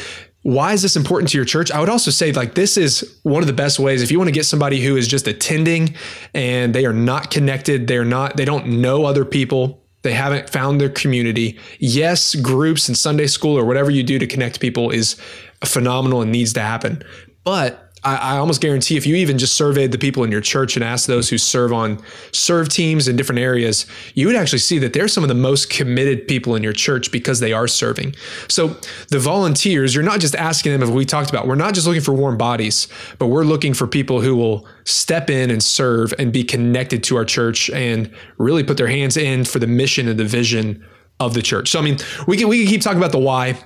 why 0.47 0.73
is 0.73 0.81
this 0.81 0.95
important 0.95 1.29
to 1.31 1.37
your 1.37 1.45
church? 1.45 1.73
I 1.73 1.81
would 1.81 1.89
also 1.89 2.13
say, 2.13 2.31
like, 2.31 2.55
this 2.55 2.77
is 2.77 3.19
one 3.25 3.43
of 3.43 3.49
the 3.49 3.53
best 3.53 3.81
ways 3.81 4.01
if 4.01 4.13
you 4.13 4.19
want 4.19 4.29
to 4.29 4.33
get 4.33 4.47
somebody 4.47 4.81
who 4.81 4.97
is 4.97 5.09
just 5.09 5.27
attending 5.27 5.97
and 6.35 6.73
they 6.73 6.87
are 6.87 6.93
not 6.93 7.33
connected, 7.33 7.89
they're 7.89 8.05
not, 8.05 8.37
they 8.37 8.45
don't 8.45 8.81
know 8.81 9.07
other 9.07 9.25
people, 9.25 9.83
they 10.03 10.13
haven't 10.13 10.49
found 10.49 10.81
their 10.81 10.89
community. 10.89 11.59
Yes, 11.81 12.37
groups 12.37 12.87
and 12.87 12.97
Sunday 12.97 13.27
school 13.27 13.59
or 13.59 13.65
whatever 13.65 13.91
you 13.91 14.05
do 14.05 14.21
to 14.21 14.27
connect 14.29 14.61
people 14.61 14.91
is 14.91 15.17
phenomenal 15.65 16.23
and 16.23 16.31
needs 16.31 16.53
to 16.53 16.61
happen. 16.61 17.03
But 17.43 17.86
I, 18.07 18.35
I, 18.35 18.37
almost 18.37 18.61
guarantee 18.61 18.97
if 18.97 19.05
you 19.05 19.17
even 19.17 19.37
just 19.37 19.55
surveyed 19.55 19.91
the 19.91 19.99
people 19.99 20.23
in 20.23 20.31
your 20.31 20.41
church 20.41 20.77
and 20.77 20.85
asked 20.85 21.09
those 21.09 21.29
who 21.29 21.39
serve 21.39 21.73
on 21.73 21.99
serve 22.31 22.69
teams 22.69 23.09
in 23.09 23.17
different 23.17 23.41
areas, 23.41 23.85
you 24.15 24.29
would 24.29 24.37
actually 24.37 24.61
see 24.61 24.79
that 24.79 24.93
they're 24.93 25.09
some 25.09 25.25
of 25.25 25.29
the 25.29 25.35
most 25.35 25.71
committed 25.71 26.29
people 26.29 26.55
in 26.55 26.63
your 26.63 26.73
church 26.73 27.11
because 27.11 27.41
they 27.41 27.53
are 27.53 27.67
serving. 27.67 28.15
So 28.49 28.77
the 29.09 29.19
volunteers, 29.19 29.93
you're 29.93 30.05
not 30.05 30.21
just 30.21 30.37
asking 30.37 30.73
them, 30.73 30.85
if 30.85 30.91
we 30.91 31.05
talked 31.05 31.31
about, 31.31 31.49
we're 31.49 31.57
not 31.57 31.75
just 31.75 31.89
looking 31.89 32.03
for 32.03 32.13
warm 32.13 32.39
bodies, 32.39 32.87
but 33.19 33.27
we're 33.27 33.45
looking 33.45 33.75
for 33.75 33.89
people 33.89 34.21
who 34.21 34.37
will 34.37 34.69
step 34.85 35.29
in 35.29 35.51
and 35.51 35.61
serve 35.61 36.15
and 36.17 36.33
be 36.33 36.45
connected 36.45 37.03
to 37.05 37.17
our 37.17 37.25
church 37.25 37.69
and 37.71 38.09
really 38.39 38.63
put 38.63 38.77
their 38.77 38.87
hands 38.87 39.17
in 39.17 39.45
for 39.45 39.59
the 39.59 39.67
mission 39.67 40.07
and 40.07 40.21
the 40.21 40.25
vision 40.25 40.87
of 41.19 41.35
the 41.35 41.43
church. 41.43 41.71
So 41.71 41.81
I 41.81 41.83
mean, 41.83 41.99
we 42.29 42.37
can 42.37 42.47
we 42.47 42.63
can 42.63 42.69
keep 42.69 42.83
talking 42.83 42.99
about 42.99 43.13
the 43.13 43.19
why 43.19 43.59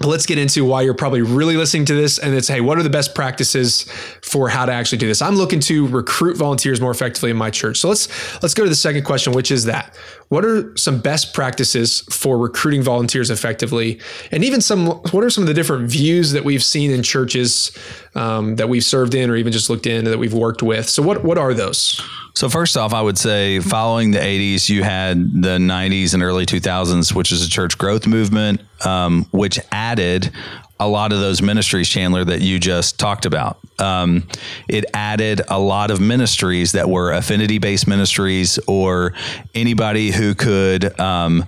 let's 0.00 0.26
get 0.26 0.38
into 0.38 0.64
why 0.64 0.82
you're 0.82 0.94
probably 0.94 1.22
really 1.22 1.56
listening 1.56 1.84
to 1.86 1.94
this. 1.94 2.18
And 2.18 2.34
it's, 2.34 2.48
hey, 2.48 2.60
what 2.60 2.78
are 2.78 2.82
the 2.82 2.90
best 2.90 3.14
practices 3.14 3.82
for 4.22 4.48
how 4.48 4.66
to 4.66 4.72
actually 4.72 4.98
do 4.98 5.06
this? 5.06 5.20
I'm 5.20 5.36
looking 5.36 5.60
to 5.60 5.86
recruit 5.88 6.36
volunteers 6.36 6.80
more 6.80 6.90
effectively 6.90 7.30
in 7.30 7.36
my 7.36 7.50
church. 7.50 7.78
So 7.78 7.88
let's 7.88 8.08
let's 8.42 8.54
go 8.54 8.64
to 8.64 8.68
the 8.68 8.76
second 8.76 9.04
question, 9.04 9.32
which 9.32 9.50
is 9.50 9.64
that 9.64 9.94
what 10.28 10.44
are 10.44 10.74
some 10.76 11.00
best 11.00 11.34
practices 11.34 12.00
for 12.10 12.38
recruiting 12.38 12.82
volunteers 12.82 13.30
effectively? 13.30 14.00
And 14.30 14.44
even 14.44 14.60
some 14.60 14.86
what 14.86 15.24
are 15.24 15.30
some 15.30 15.42
of 15.42 15.48
the 15.48 15.54
different 15.54 15.90
views 15.90 16.32
that 16.32 16.44
we've 16.44 16.64
seen 16.64 16.90
in 16.90 17.02
churches 17.02 17.76
um, 18.14 18.56
that 18.56 18.68
we've 18.68 18.84
served 18.84 19.14
in 19.14 19.30
or 19.30 19.36
even 19.36 19.52
just 19.52 19.68
looked 19.68 19.86
in 19.86 20.04
that 20.06 20.18
we've 20.18 20.34
worked 20.34 20.62
with? 20.62 20.88
So 20.88 21.02
what 21.02 21.24
what 21.24 21.38
are 21.38 21.54
those? 21.54 22.00
So 22.34 22.48
first 22.48 22.76
off, 22.76 22.94
I 22.94 23.02
would 23.02 23.18
say 23.18 23.60
following 23.60 24.10
the 24.10 24.18
80s, 24.18 24.68
you 24.68 24.82
had 24.82 25.42
the 25.42 25.58
90s 25.58 26.14
and 26.14 26.22
early 26.22 26.46
2000s, 26.46 27.14
which 27.14 27.30
is 27.30 27.44
a 27.46 27.48
church 27.48 27.76
growth 27.76 28.06
movement, 28.06 28.62
um, 28.84 29.26
which 29.32 29.58
added 29.70 30.32
a 30.80 30.88
lot 30.88 31.12
of 31.12 31.20
those 31.20 31.40
ministries, 31.42 31.88
Chandler, 31.88 32.24
that 32.24 32.40
you 32.40 32.58
just 32.58 32.98
talked 32.98 33.26
about. 33.26 33.58
Um, 33.78 34.26
it 34.68 34.84
added 34.94 35.42
a 35.48 35.58
lot 35.58 35.90
of 35.90 36.00
ministries 36.00 36.72
that 36.72 36.88
were 36.88 37.12
affinity 37.12 37.58
based 37.58 37.86
ministries 37.86 38.58
or 38.66 39.12
anybody 39.54 40.10
who 40.10 40.34
could 40.34 40.98
um, 40.98 41.44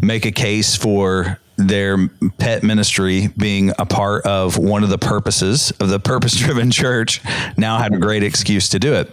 make 0.00 0.24
a 0.24 0.32
case 0.32 0.74
for 0.74 1.38
their 1.68 2.08
pet 2.38 2.62
ministry 2.62 3.28
being 3.36 3.70
a 3.78 3.86
part 3.86 4.26
of 4.26 4.58
one 4.58 4.82
of 4.82 4.90
the 4.90 4.98
purposes 4.98 5.70
of 5.80 5.88
the 5.88 5.98
purpose 5.98 6.36
driven 6.36 6.70
church 6.70 7.20
now 7.56 7.78
had 7.78 7.92
a 7.94 7.98
great 7.98 8.22
excuse 8.22 8.68
to 8.70 8.78
do 8.78 8.94
it. 8.94 9.10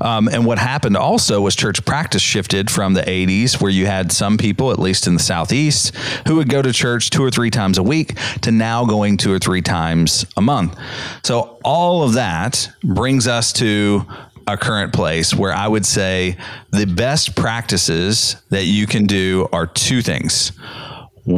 Um, 0.00 0.28
and 0.28 0.46
what 0.46 0.58
happened 0.58 0.96
also 0.96 1.40
was 1.40 1.56
church 1.56 1.84
practice 1.84 2.22
shifted 2.22 2.70
from 2.70 2.94
the 2.94 3.02
80s, 3.02 3.60
where 3.60 3.70
you 3.70 3.86
had 3.86 4.12
some 4.12 4.38
people, 4.38 4.70
at 4.70 4.78
least 4.78 5.06
in 5.06 5.14
the 5.14 5.22
Southeast, 5.22 5.94
who 6.26 6.36
would 6.36 6.48
go 6.48 6.62
to 6.62 6.72
church 6.72 7.10
two 7.10 7.22
or 7.22 7.30
three 7.30 7.50
times 7.50 7.78
a 7.78 7.82
week 7.82 8.16
to 8.42 8.50
now 8.50 8.84
going 8.84 9.16
two 9.16 9.32
or 9.32 9.38
three 9.38 9.62
times 9.62 10.24
a 10.36 10.40
month. 10.40 10.76
So 11.22 11.58
all 11.64 12.02
of 12.02 12.14
that 12.14 12.70
brings 12.82 13.26
us 13.26 13.52
to 13.54 14.06
a 14.46 14.56
current 14.56 14.92
place 14.92 15.34
where 15.34 15.52
I 15.52 15.68
would 15.68 15.86
say 15.86 16.36
the 16.70 16.86
best 16.86 17.36
practices 17.36 18.36
that 18.50 18.64
you 18.64 18.86
can 18.86 19.04
do 19.04 19.48
are 19.52 19.66
two 19.66 20.02
things 20.02 20.52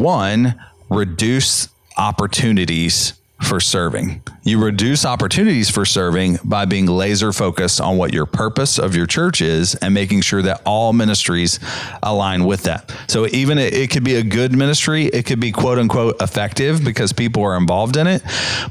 one, 0.01 0.61
reduce 0.89 1.69
opportunities 1.97 3.15
for 3.43 3.59
serving. 3.59 4.23
You 4.45 4.63
reduce 4.63 5.05
opportunities 5.05 5.69
for 5.69 5.85
serving 5.85 6.39
by 6.45 6.65
being 6.65 6.87
laser 6.87 7.33
focused 7.33 7.81
on 7.81 7.97
what 7.97 8.15
your 8.15 8.25
purpose 8.25 8.79
of 8.79 8.95
your 8.95 9.07
church 9.07 9.41
is 9.41 9.75
and 9.77 9.93
making 9.93 10.21
sure 10.21 10.43
that 10.43 10.63
all 10.65 10.93
ministries 10.93 11.59
align 12.03 12.45
with 12.45 12.63
that. 12.63 12.95
So 13.09 13.27
even 13.27 13.59
it, 13.59 13.75
it, 13.75 13.91
could 13.91 14.05
be 14.05 14.15
a 14.15 14.23
good 14.23 14.53
ministry, 14.53 15.07
it 15.07 15.27
could 15.27 15.41
be 15.41 15.51
quote 15.51 15.79
unquote 15.79 16.23
effective 16.23 16.85
because 16.85 17.13
people 17.13 17.43
are 17.43 17.57
involved 17.57 17.97
in 17.97 18.07
it. 18.07 18.23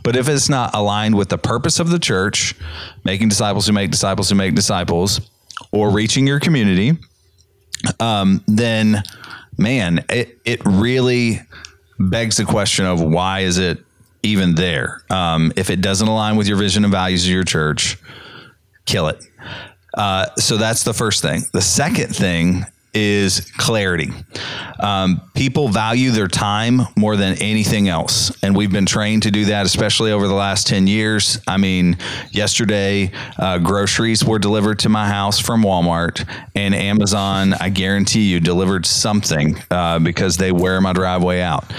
But 0.03 0.15
if 0.15 0.29
it's 0.29 0.47
not 0.47 0.73
aligned 0.73 1.15
with 1.15 1.29
the 1.29 1.37
purpose 1.37 1.79
of 1.79 1.89
the 1.89 1.99
church, 1.99 2.55
making 3.03 3.27
disciples 3.27 3.67
who 3.67 3.73
make 3.73 3.91
disciples 3.91 4.29
who 4.29 4.35
make 4.35 4.55
disciples, 4.55 5.19
or 5.71 5.91
reaching 5.91 6.25
your 6.25 6.39
community, 6.39 6.97
um, 7.99 8.43
then 8.47 9.03
man, 9.57 10.05
it, 10.09 10.39
it 10.45 10.61
really 10.65 11.41
begs 11.99 12.37
the 12.37 12.45
question 12.45 12.85
of 12.85 13.01
why 13.01 13.41
is 13.41 13.57
it 13.57 13.83
even 14.23 14.55
there? 14.55 15.03
Um, 15.09 15.51
if 15.55 15.69
it 15.69 15.81
doesn't 15.81 16.07
align 16.07 16.35
with 16.35 16.47
your 16.47 16.57
vision 16.57 16.83
and 16.83 16.91
values 16.91 17.25
of 17.25 17.31
your 17.31 17.43
church, 17.43 17.97
kill 18.85 19.07
it. 19.07 19.23
Uh, 19.93 20.33
so 20.35 20.57
that's 20.57 20.83
the 20.83 20.93
first 20.93 21.21
thing. 21.21 21.43
The 21.53 21.61
second 21.61 22.15
thing 22.15 22.65
is 22.93 23.51
clarity. 23.57 24.11
Um, 24.79 25.21
people 25.35 25.69
value 25.69 26.11
their 26.11 26.27
time 26.27 26.81
more 26.97 27.15
than 27.15 27.41
anything 27.41 27.87
else. 27.87 28.31
And 28.43 28.55
we've 28.55 28.71
been 28.71 28.85
trained 28.85 29.23
to 29.23 29.31
do 29.31 29.45
that, 29.45 29.65
especially 29.65 30.11
over 30.11 30.27
the 30.27 30.33
last 30.33 30.67
10 30.67 30.87
years. 30.87 31.39
I 31.47 31.57
mean, 31.57 31.97
yesterday, 32.31 33.11
uh, 33.37 33.59
groceries 33.59 34.25
were 34.25 34.39
delivered 34.39 34.79
to 34.79 34.89
my 34.89 35.07
house 35.07 35.39
from 35.39 35.63
Walmart, 35.63 36.27
and 36.55 36.73
Amazon, 36.73 37.53
I 37.53 37.69
guarantee 37.69 38.31
you, 38.31 38.39
delivered 38.39 38.85
something 38.85 39.57
uh, 39.69 39.99
because 39.99 40.37
they 40.37 40.51
wear 40.51 40.81
my 40.81 40.93
driveway 40.93 41.41
out. 41.41 41.71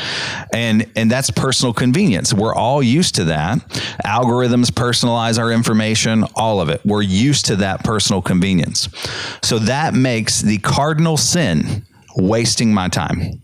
And, 0.53 0.91
and 0.95 1.11
that's 1.11 1.31
personal 1.31 1.75
convenience. 1.75 2.33
We're 2.33 2.55
all 2.55 2.83
used 2.83 3.17
to 3.17 3.25
that. 3.25 3.59
Algorithms 4.07 4.71
personalize 4.71 5.39
our 5.39 5.51
information, 5.51 6.25
all 6.37 6.61
of 6.61 6.69
it. 6.69 6.81
We're 6.85 7.03
used 7.03 7.47
to 7.47 7.57
that 7.57 7.83
personal 7.85 8.23
convenience. 8.23 8.89
So 9.43 9.59
that 9.61 9.93
makes 9.95 10.41
the 10.41 10.59
cardinal 10.59 11.02
cardinal 11.03 11.17
sin 11.17 11.85
wasting 12.17 12.73
my 12.73 12.87
time. 12.87 13.43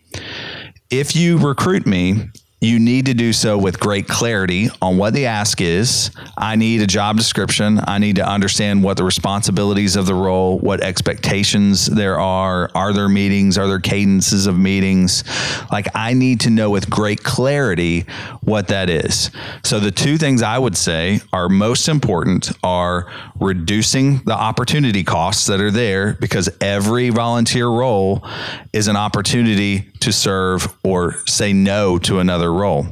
If 0.91 1.17
you 1.17 1.39
recruit 1.39 1.89
me 1.89 2.31
you 2.61 2.81
need 2.81 3.07
to 3.07 3.15
do 3.15 3.33
so 3.33 3.57
with 3.57 3.79
great 3.79 4.09
clarity 4.09 4.69
on 4.83 4.97
what 4.97 5.15
the 5.15 5.27
ask 5.27 5.61
is. 5.61 6.11
I 6.37 6.57
need 6.57 6.83
a 6.83 6.89
job 6.89 7.17
description. 7.17 7.79
I 7.87 7.99
need 7.99 8.17
to 8.17 8.29
understand 8.29 8.83
what 8.83 8.97
the 8.97 9.05
responsibilities 9.05 9.95
of 9.95 10.07
the 10.07 10.15
role, 10.15 10.59
what 10.59 10.81
expectations 10.81 11.87
there 11.87 12.19
are. 12.19 12.69
Are 12.75 12.93
there 12.93 13.09
meetings? 13.09 13.59
Are 13.59 13.69
there 13.69 13.79
cadences 13.79 14.49
of 14.49 14.59
meetings? 14.59 15.23
Like, 15.71 15.87
I 15.95 16.15
need 16.15 16.41
to 16.41 16.51
know 16.51 16.69
with 16.71 16.91
great 16.91 17.23
clarity 17.23 18.07
what 18.41 18.67
that 18.69 18.91
is. 18.91 19.31
So, 19.63 19.79
the 19.79 19.93
two 19.93 20.19
things 20.19 20.43
I 20.43 20.59
would 20.59 20.77
say 20.77 21.21
are 21.33 21.49
most 21.49 21.89
important 21.89 22.51
are 22.65 23.07
reducing 23.39 24.19
the 24.25 24.35
opportunity 24.35 25.05
costs 25.05 25.47
that 25.47 25.61
are 25.61 25.71
there 25.71 26.15
because 26.15 26.49
every 26.61 27.11
volunteer 27.11 27.69
role 27.69 28.27
is 28.73 28.89
an 28.89 28.97
opportunity 28.97 29.91
to 30.01 30.13
serve 30.13 30.75
or 30.83 31.17
say 31.27 31.53
no 31.53 31.99
to 31.99 32.19
another 32.19 32.53
role. 32.53 32.87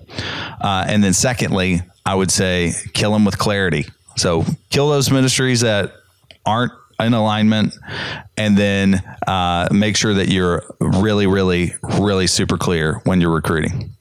Uh, 0.61 0.85
and 0.89 1.03
then, 1.03 1.13
secondly, 1.13 1.81
I 2.05 2.15
would 2.15 2.31
say 2.31 2.73
kill 2.93 3.13
them 3.13 3.25
with 3.25 3.39
clarity. 3.39 3.87
So, 4.17 4.45
kill 4.71 4.89
those 4.89 5.11
ministries 5.11 5.61
that 5.61 5.93
aren't 6.45 6.73
in 6.99 7.13
alignment, 7.13 7.75
and 8.37 8.57
then 8.57 9.03
uh, 9.27 9.69
make 9.71 9.97
sure 9.97 10.15
that 10.15 10.29
you're 10.29 10.65
really, 10.81 11.27
really, 11.27 11.75
really 11.83 12.27
super 12.27 12.57
clear 12.57 13.01
when 13.05 13.21
you're 13.21 13.35
recruiting. 13.35 13.96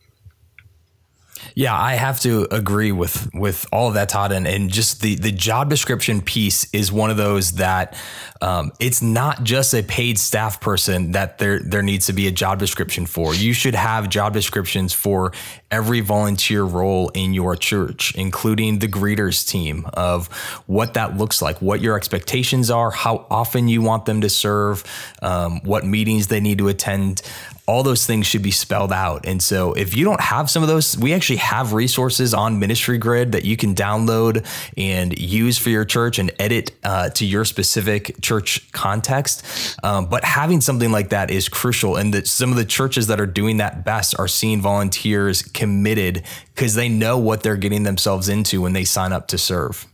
Yeah, 1.58 1.74
I 1.74 1.94
have 1.94 2.20
to 2.20 2.54
agree 2.54 2.92
with 2.92 3.30
with 3.34 3.66
all 3.72 3.88
of 3.88 3.94
that, 3.94 4.10
Todd, 4.10 4.34
and, 4.34 4.46
and 4.46 4.70
just 4.70 5.00
the 5.00 5.16
the 5.16 5.32
job 5.32 5.70
description 5.70 6.20
piece 6.22 6.68
is 6.74 6.92
one 6.92 7.10
of 7.10 7.16
those 7.16 7.54
that 7.54 7.98
um, 8.42 8.74
it's 8.78 9.02
not 9.02 9.42
just 9.46 9.74
a 9.74 9.82
paid 9.82 10.20
staff 10.20 10.60
person 10.60 11.12
that 11.12 11.38
there 11.38 11.62
there 11.62 11.82
needs 11.82 12.08
to 12.08 12.14
be 12.14 12.28
a 12.28 12.32
job 12.32 12.60
description 12.60 13.06
for. 13.06 13.34
You 13.34 13.54
should 13.54 13.74
have 13.74 14.10
job 14.10 14.34
descriptions 14.34 14.92
for 14.92 15.32
every 15.72 16.02
volunteer 16.02 16.62
role 16.62 17.08
in 17.14 17.34
your 17.34 17.56
church, 17.56 18.14
including 18.16 18.80
the 18.80 18.90
greeters 18.90 19.48
team 19.48 19.88
of 19.94 20.28
what 20.68 20.96
that 20.96 21.16
looks 21.16 21.42
like, 21.42 21.62
what 21.62 21.80
your 21.80 21.96
expectations 21.96 22.70
are, 22.70 22.92
how 22.92 23.26
often 23.30 23.70
you 23.70 23.82
want 23.82 24.06
them 24.06 24.20
to 24.20 24.30
serve, 24.30 24.84
um, 25.22 25.62
what 25.64 25.86
meetings 25.86 26.28
they 26.28 26.42
need 26.42 26.58
to 26.58 26.68
attend 26.68 27.22
all 27.68 27.82
those 27.82 28.06
things 28.06 28.28
should 28.28 28.44
be 28.44 28.52
spelled 28.52 28.92
out. 28.92 29.26
And 29.26 29.42
so 29.42 29.74
if 29.74 29.96
you 29.96 30.06
don't 30.06 30.22
have 30.22 30.50
some 30.50 30.62
of 30.62 30.70
those, 30.70 30.98
we 30.98 31.14
actually 31.14 31.38
have 31.38 31.74
resources 31.74 32.34
on 32.34 32.60
Ministry 32.60 32.98
Grid 32.98 33.32
that 33.32 33.44
you 33.44 33.58
can 33.58 33.74
download 33.74 34.46
and 34.78 35.18
use 35.18 35.58
for 35.58 35.70
your 35.70 35.86
church 35.86 36.20
and 36.20 36.32
edit 36.40 36.72
uh, 36.84 37.10
to 37.10 37.26
your 37.26 37.44
specific 37.44 38.22
church 38.22 38.72
context. 38.72 39.78
Um, 39.84 40.06
but 40.06 40.24
having 40.24 40.62
something 40.62 40.92
like 40.92 41.10
that 41.10 41.32
is 41.32 41.50
crucial. 41.50 41.96
And 41.96 42.14
that 42.14 42.28
some 42.28 42.52
of 42.52 42.58
the 42.58 42.66
churches 42.66 43.08
that 43.08 43.20
are 43.20 43.26
doing 43.26 43.58
that 43.58 43.84
best 43.84 44.18
are 44.20 44.28
seeing 44.28 44.62
volunteers 44.62 45.42
committed 45.42 46.24
because 46.54 46.76
they 46.76 46.90
know 46.90 47.18
what 47.18 47.42
they're 47.42 47.58
getting 47.58 47.84
themselves 47.84 48.30
into 48.30 48.62
when 48.62 48.74
they 48.74 48.86
sign 48.86 49.12
up 49.12 49.28
to 49.30 49.38
serve. 49.38 49.88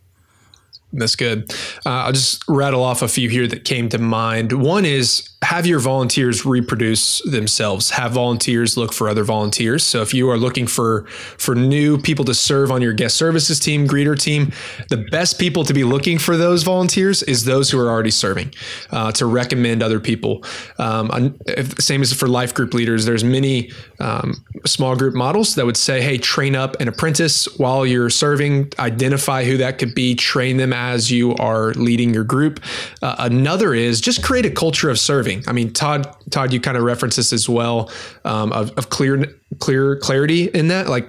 That's 0.93 1.15
good. 1.15 1.51
Uh, 1.85 1.89
I'll 1.89 2.11
just 2.11 2.43
rattle 2.47 2.83
off 2.83 3.01
a 3.01 3.07
few 3.07 3.29
here 3.29 3.47
that 3.47 3.63
came 3.63 3.89
to 3.89 3.97
mind. 3.97 4.51
One 4.51 4.85
is 4.85 5.31
have 5.43 5.65
your 5.65 5.79
volunteers 5.79 6.45
reproduce 6.45 7.19
themselves 7.23 7.89
have 7.89 8.11
volunteers 8.11 8.77
look 8.77 8.93
for 8.93 9.09
other 9.09 9.23
volunteers 9.23 9.83
so 9.83 10.01
if 10.03 10.13
you 10.13 10.29
are 10.29 10.37
looking 10.37 10.67
for 10.67 11.05
for 11.37 11.55
new 11.55 11.97
people 11.97 12.23
to 12.23 12.33
serve 12.33 12.71
on 12.71 12.79
your 12.79 12.93
guest 12.93 13.17
services 13.17 13.59
team 13.59 13.87
greeter 13.87 14.17
team 14.17 14.51
the 14.89 14.97
best 15.09 15.39
people 15.39 15.63
to 15.63 15.73
be 15.73 15.83
looking 15.83 16.19
for 16.19 16.37
those 16.37 16.61
volunteers 16.61 17.23
is 17.23 17.45
those 17.45 17.71
who 17.71 17.79
are 17.79 17.89
already 17.89 18.11
serving 18.11 18.53
uh, 18.91 19.11
to 19.11 19.25
recommend 19.25 19.81
other 19.81 19.99
people 19.99 20.43
um, 20.77 21.35
same 21.79 22.03
as 22.03 22.13
for 22.13 22.27
life 22.27 22.53
group 22.53 22.75
leaders 22.75 23.05
there's 23.05 23.23
many 23.23 23.71
um, 23.99 24.45
small 24.67 24.95
group 24.95 25.15
models 25.15 25.55
that 25.55 25.65
would 25.65 25.77
say 25.77 26.01
hey 26.01 26.19
train 26.19 26.55
up 26.55 26.79
an 26.79 26.87
apprentice 26.87 27.45
while 27.57 27.83
you're 27.83 28.11
serving 28.11 28.71
identify 28.77 29.43
who 29.43 29.57
that 29.57 29.79
could 29.79 29.95
be 29.95 30.13
train 30.13 30.57
them 30.57 30.71
as 30.81 31.11
you 31.11 31.35
are 31.35 31.73
leading 31.75 32.11
your 32.11 32.23
group. 32.23 32.59
Uh, 33.03 33.15
another 33.19 33.73
is 33.75 34.01
just 34.01 34.23
create 34.23 34.47
a 34.47 34.49
culture 34.49 34.89
of 34.89 34.97
serving. 34.97 35.43
I 35.47 35.51
mean, 35.51 35.71
Todd, 35.71 36.07
Todd, 36.31 36.51
you 36.51 36.59
kind 36.59 36.75
of 36.75 36.83
reference 36.83 37.15
this 37.15 37.31
as 37.31 37.47
well 37.47 37.91
um, 38.25 38.51
of, 38.51 38.71
of 38.77 38.89
clear, 38.89 39.25
clear 39.59 39.97
clarity 39.97 40.45
in 40.45 40.69
that, 40.69 40.89
like 40.89 41.05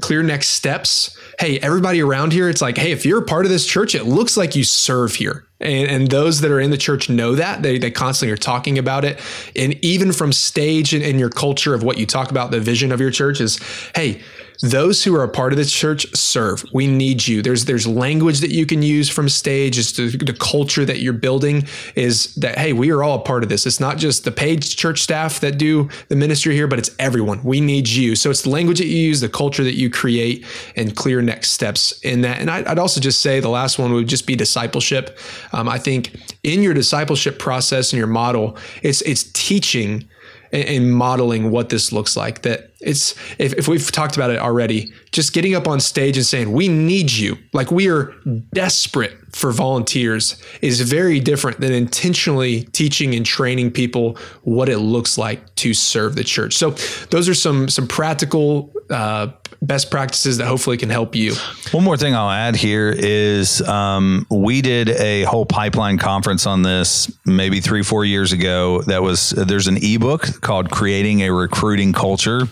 clear 0.00 0.22
next 0.22 0.48
steps. 0.50 1.18
Hey, 1.38 1.58
everybody 1.60 2.02
around 2.02 2.32
here, 2.32 2.50
it's 2.50 2.60
like, 2.60 2.76
hey, 2.76 2.92
if 2.92 3.06
you're 3.06 3.22
a 3.22 3.24
part 3.24 3.46
of 3.46 3.50
this 3.50 3.66
church, 3.66 3.94
it 3.94 4.04
looks 4.04 4.36
like 4.36 4.54
you 4.54 4.62
serve 4.62 5.14
here. 5.14 5.46
And, 5.58 5.90
and 5.90 6.10
those 6.10 6.42
that 6.42 6.50
are 6.50 6.60
in 6.60 6.70
the 6.70 6.76
church 6.76 7.08
know 7.08 7.34
that 7.34 7.62
they, 7.62 7.78
they 7.78 7.90
constantly 7.90 8.32
are 8.32 8.36
talking 8.36 8.78
about 8.78 9.04
it. 9.04 9.18
And 9.56 9.72
even 9.82 10.12
from 10.12 10.32
stage 10.32 10.92
in, 10.92 11.00
in 11.00 11.18
your 11.18 11.30
culture 11.30 11.72
of 11.72 11.82
what 11.82 11.96
you 11.96 12.04
talk 12.04 12.30
about, 12.30 12.50
the 12.50 12.60
vision 12.60 12.92
of 12.92 13.00
your 13.00 13.10
church 13.10 13.40
is, 13.40 13.58
hey, 13.94 14.20
those 14.60 15.02
who 15.04 15.14
are 15.16 15.22
a 15.22 15.28
part 15.28 15.52
of 15.52 15.58
the 15.58 15.64
church 15.64 16.06
serve. 16.14 16.64
We 16.72 16.86
need 16.86 17.26
you. 17.26 17.42
There's 17.42 17.64
there's 17.64 17.86
language 17.86 18.40
that 18.40 18.50
you 18.50 18.66
can 18.66 18.82
use 18.82 19.08
from 19.08 19.28
stage. 19.28 19.78
It's 19.78 19.92
the, 19.92 20.08
the, 20.08 20.34
culture 20.34 20.84
that 20.84 21.00
you're 21.00 21.12
building 21.12 21.66
is 21.94 22.34
that 22.36 22.58
hey, 22.58 22.72
we 22.72 22.90
are 22.90 23.02
all 23.02 23.20
a 23.20 23.22
part 23.22 23.42
of 23.42 23.48
this. 23.48 23.66
It's 23.66 23.80
not 23.80 23.98
just 23.98 24.24
the 24.24 24.30
paid 24.30 24.62
church 24.62 25.00
staff 25.02 25.40
that 25.40 25.58
do 25.58 25.88
the 26.08 26.16
ministry 26.16 26.54
here, 26.54 26.66
but 26.66 26.78
it's 26.78 26.90
everyone. 26.98 27.42
We 27.42 27.60
need 27.60 27.88
you. 27.88 28.14
So 28.14 28.30
it's 28.30 28.42
the 28.42 28.50
language 28.50 28.78
that 28.78 28.86
you 28.86 28.96
use, 28.96 29.20
the 29.20 29.28
culture 29.28 29.64
that 29.64 29.74
you 29.74 29.90
create, 29.90 30.44
and 30.76 30.94
clear 30.94 31.22
next 31.22 31.52
steps 31.52 31.98
in 32.00 32.20
that. 32.22 32.40
And 32.40 32.50
I'd, 32.50 32.66
I'd 32.66 32.78
also 32.78 33.00
just 33.00 33.20
say 33.20 33.40
the 33.40 33.48
last 33.48 33.78
one 33.78 33.92
would 33.92 34.08
just 34.08 34.26
be 34.26 34.36
discipleship. 34.36 35.18
Um, 35.52 35.68
I 35.68 35.78
think 35.78 36.16
in 36.42 36.62
your 36.62 36.74
discipleship 36.74 37.38
process 37.38 37.92
and 37.92 37.98
your 37.98 38.06
model, 38.06 38.56
it's 38.82 39.00
it's 39.02 39.24
teaching 39.32 40.08
and, 40.54 40.92
modeling 40.92 41.50
what 41.50 41.68
this 41.68 41.92
looks 41.92 42.16
like. 42.16 42.42
That 42.42 42.70
it's 42.84 43.14
if, 43.38 43.54
if 43.54 43.68
we've 43.68 43.90
talked 43.90 44.16
about 44.16 44.30
it 44.30 44.38
already, 44.38 44.92
just 45.12 45.32
getting 45.32 45.54
up 45.54 45.66
on 45.66 45.80
stage 45.80 46.16
and 46.16 46.26
saying, 46.26 46.52
We 46.52 46.68
need 46.68 47.12
you, 47.12 47.38
like 47.52 47.70
we 47.70 47.88
are 47.88 48.14
desperate 48.52 49.16
for 49.34 49.52
volunteers, 49.52 50.40
is 50.60 50.80
very 50.80 51.20
different 51.20 51.60
than 51.60 51.72
intentionally 51.72 52.64
teaching 52.64 53.14
and 53.14 53.24
training 53.26 53.70
people 53.72 54.16
what 54.42 54.68
it 54.68 54.78
looks 54.78 55.18
like 55.18 55.54
to 55.56 55.74
serve 55.74 56.14
the 56.14 56.24
church. 56.24 56.54
So 56.54 56.70
those 57.10 57.28
are 57.28 57.34
some 57.34 57.68
some 57.68 57.86
practical 57.86 58.72
uh, 58.90 59.28
best 59.62 59.90
practices 59.90 60.38
that 60.38 60.46
hopefully 60.46 60.76
can 60.76 60.90
help 60.90 61.14
you. 61.14 61.34
One 61.72 61.84
more 61.84 61.96
thing 61.96 62.14
I'll 62.14 62.30
add 62.30 62.56
here 62.56 62.94
is 62.96 63.62
um, 63.62 64.26
we 64.30 64.60
did 64.60 64.90
a 64.90 65.22
whole 65.22 65.46
pipeline 65.46 65.98
conference 65.98 66.46
on 66.46 66.62
this 66.62 67.10
maybe 67.24 67.60
three, 67.60 67.82
four 67.82 68.04
years 68.04 68.32
ago. 68.32 68.82
That 68.82 69.02
was 69.02 69.30
there's 69.30 69.68
an 69.68 69.78
ebook 69.82 70.40
called 70.40 70.70
Creating 70.70 71.22
a 71.22 71.32
Recruiting 71.32 71.92
Culture 71.92 72.42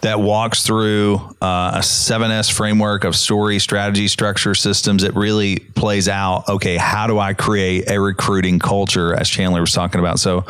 that 0.00 0.20
walks 0.20 0.62
through 0.64 1.16
uh, 1.40 1.72
a 1.74 1.78
7S 1.78 2.52
framework 2.52 3.04
of 3.04 3.16
story, 3.16 3.58
strategy, 3.58 4.08
structure, 4.08 4.54
systems. 4.54 5.04
It 5.04 5.14
really 5.14 5.56
plays 5.56 6.08
out, 6.08 6.48
okay, 6.48 6.76
how 6.76 7.06
do 7.06 7.18
I 7.18 7.34
create 7.34 7.88
a 7.88 8.00
recruiting 8.00 8.58
culture 8.58 9.14
as 9.14 9.28
Chandler 9.28 9.60
was 9.60 9.72
talking 9.72 10.00
about? 10.00 10.18
So 10.18 10.44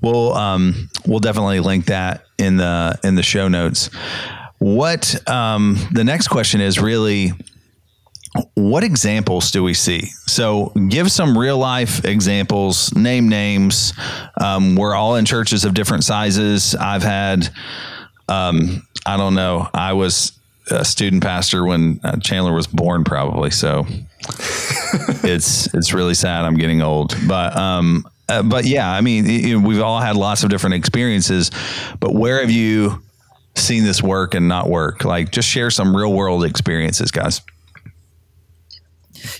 we'll 0.00 0.34
um, 0.34 0.88
we'll 1.06 1.20
definitely 1.20 1.60
link 1.60 1.86
that 1.86 2.24
in 2.38 2.56
the 2.56 2.98
in 3.04 3.14
the 3.14 3.22
show 3.22 3.48
notes. 3.48 3.90
What 4.58 5.28
um, 5.28 5.76
the 5.92 6.04
next 6.04 6.28
question 6.28 6.60
is 6.60 6.78
really 6.78 7.32
what 8.54 8.82
examples 8.82 9.50
do 9.50 9.62
we 9.62 9.74
see? 9.74 10.06
So, 10.26 10.72
give 10.88 11.12
some 11.12 11.36
real 11.36 11.58
life 11.58 12.04
examples, 12.04 12.94
name 12.94 13.28
names. 13.28 13.92
Um, 14.40 14.74
we're 14.74 14.94
all 14.94 15.16
in 15.16 15.26
churches 15.26 15.64
of 15.64 15.74
different 15.74 16.04
sizes. 16.04 16.74
I've 16.74 17.02
had, 17.02 17.50
um, 18.32 18.86
I 19.04 19.16
don't 19.16 19.34
know, 19.34 19.68
I 19.74 19.92
was 19.92 20.32
a 20.70 20.84
student 20.84 21.22
pastor 21.22 21.64
when 21.66 22.00
uh, 22.02 22.16
Chandler 22.18 22.52
was 22.52 22.66
born, 22.66 23.04
probably. 23.04 23.50
So, 23.50 23.86
it's 25.24 25.72
it's 25.74 25.92
really 25.92 26.14
sad. 26.14 26.44
I'm 26.44 26.56
getting 26.56 26.82
old, 26.82 27.16
but 27.26 27.56
um, 27.56 28.06
uh, 28.28 28.42
but 28.42 28.64
yeah, 28.64 28.90
I 28.90 29.00
mean, 29.00 29.26
you 29.26 29.60
know, 29.60 29.66
we've 29.66 29.82
all 29.82 30.00
had 30.00 30.16
lots 30.16 30.44
of 30.44 30.50
different 30.50 30.74
experiences. 30.74 31.50
But 32.00 32.14
where 32.14 32.40
have 32.40 32.50
you 32.50 33.02
seen 33.56 33.84
this 33.84 34.02
work 34.02 34.34
and 34.34 34.48
not 34.48 34.68
work? 34.68 35.04
Like, 35.04 35.30
just 35.30 35.48
share 35.48 35.70
some 35.70 35.94
real 35.94 36.12
world 36.12 36.44
experiences, 36.44 37.10
guys. 37.10 37.42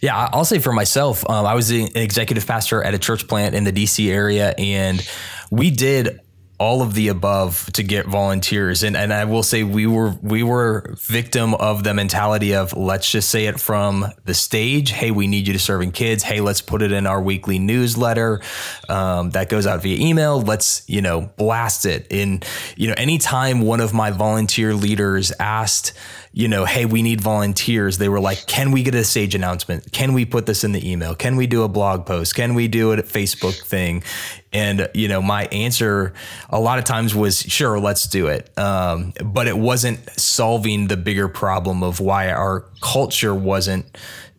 Yeah, 0.01 0.29
I'll 0.33 0.45
say 0.45 0.59
for 0.59 0.73
myself, 0.73 1.29
um, 1.29 1.47
I 1.47 1.55
was 1.55 1.71
an 1.71 1.89
executive 1.97 2.47
pastor 2.47 2.83
at 2.83 2.95
a 2.95 2.99
church 2.99 3.27
plant 3.27 3.55
in 3.55 3.65
the 3.65 3.73
DC 3.73 4.11
area, 4.11 4.55
and 4.59 5.07
we 5.51 5.71
did 5.71 6.21
all 6.63 6.81
of 6.81 6.95
the 6.95 7.09
above 7.09 7.69
to 7.73 7.83
get 7.83 8.07
volunteers. 8.07 8.85
And 8.85 8.97
and 8.97 9.13
I 9.13 9.25
will 9.25 9.43
say 9.43 9.65
we 9.65 9.85
were 9.85 10.11
we 10.23 10.45
were 10.45 10.95
victim 10.97 11.55
of 11.55 11.83
the 11.83 11.93
mentality 11.93 12.55
of 12.55 12.73
let's 12.77 13.11
just 13.11 13.31
say 13.31 13.47
it 13.47 13.59
from 13.59 14.07
the 14.27 14.35
stage. 14.35 14.91
Hey 14.91 15.11
we 15.11 15.27
need 15.27 15.49
you 15.49 15.55
to 15.55 15.59
serve 15.59 15.83
in 15.83 15.91
kids. 15.91 16.23
Hey 16.23 16.41
let's 16.41 16.61
put 16.61 16.81
it 16.81 16.93
in 16.93 17.05
our 17.05 17.21
weekly 17.21 17.59
newsletter 17.59 18.41
um, 18.89 19.31
that 19.31 19.49
goes 19.49 19.67
out 19.67 19.83
via 19.83 19.99
email. 19.99 20.41
Let's 20.41 20.89
you 20.89 21.03
know 21.03 21.23
blast 21.37 21.85
it. 21.85 22.07
In 22.11 22.43
you 22.77 22.87
know 22.87 22.95
anytime 22.97 23.63
one 23.63 23.81
of 23.81 23.93
my 23.93 24.13
volunteer 24.13 24.73
leaders 24.73 25.33
asked 25.41 25.95
you 26.33 26.49
know, 26.49 26.65
hey, 26.65 26.87
we 26.87 27.03
need 27.03 27.21
volunteers. 27.21 27.99
They 27.99 28.09
were 28.09 28.21
like, 28.21 28.47
can 28.47 28.73
we 28.73 28.83
get 28.83 28.95
a 28.95 29.05
stage 29.05 29.35
announcement? 29.35 29.93
Can 29.93 30.15
we 30.15 30.25
put 30.25 30.47
this 30.47 30.65
in 30.65 30.73
the 30.73 30.91
email? 30.91 31.15
Can 31.15 31.37
we 31.37 31.47
do 31.47 31.63
a 31.63 31.69
blog 31.69 32.07
post? 32.07 32.35
Can 32.35 32.55
we 32.55 32.69
do 32.69 32.93
a 32.93 32.97
Facebook 33.03 33.63
thing? 33.67 34.03
And, 34.53 34.89
you 34.95 35.09
know, 35.09 35.21
my 35.21 35.45
answer 35.47 36.15
a 36.49 36.59
lot 36.59 36.79
of 36.79 36.85
times 36.85 37.15
was, 37.15 37.41
sure, 37.41 37.79
let's 37.79 38.07
do 38.07 38.29
it. 38.29 38.57
Um, 38.59 39.13
but 39.23 39.47
it 39.47 39.57
wasn't 39.57 40.09
solving 40.19 40.89
the 40.89 40.97
bigger 40.97 41.29
problem 41.29 41.83
of 41.83 42.01
why 42.01 42.31
our 42.31 42.61
culture 42.81 43.35
wasn't 43.35 43.97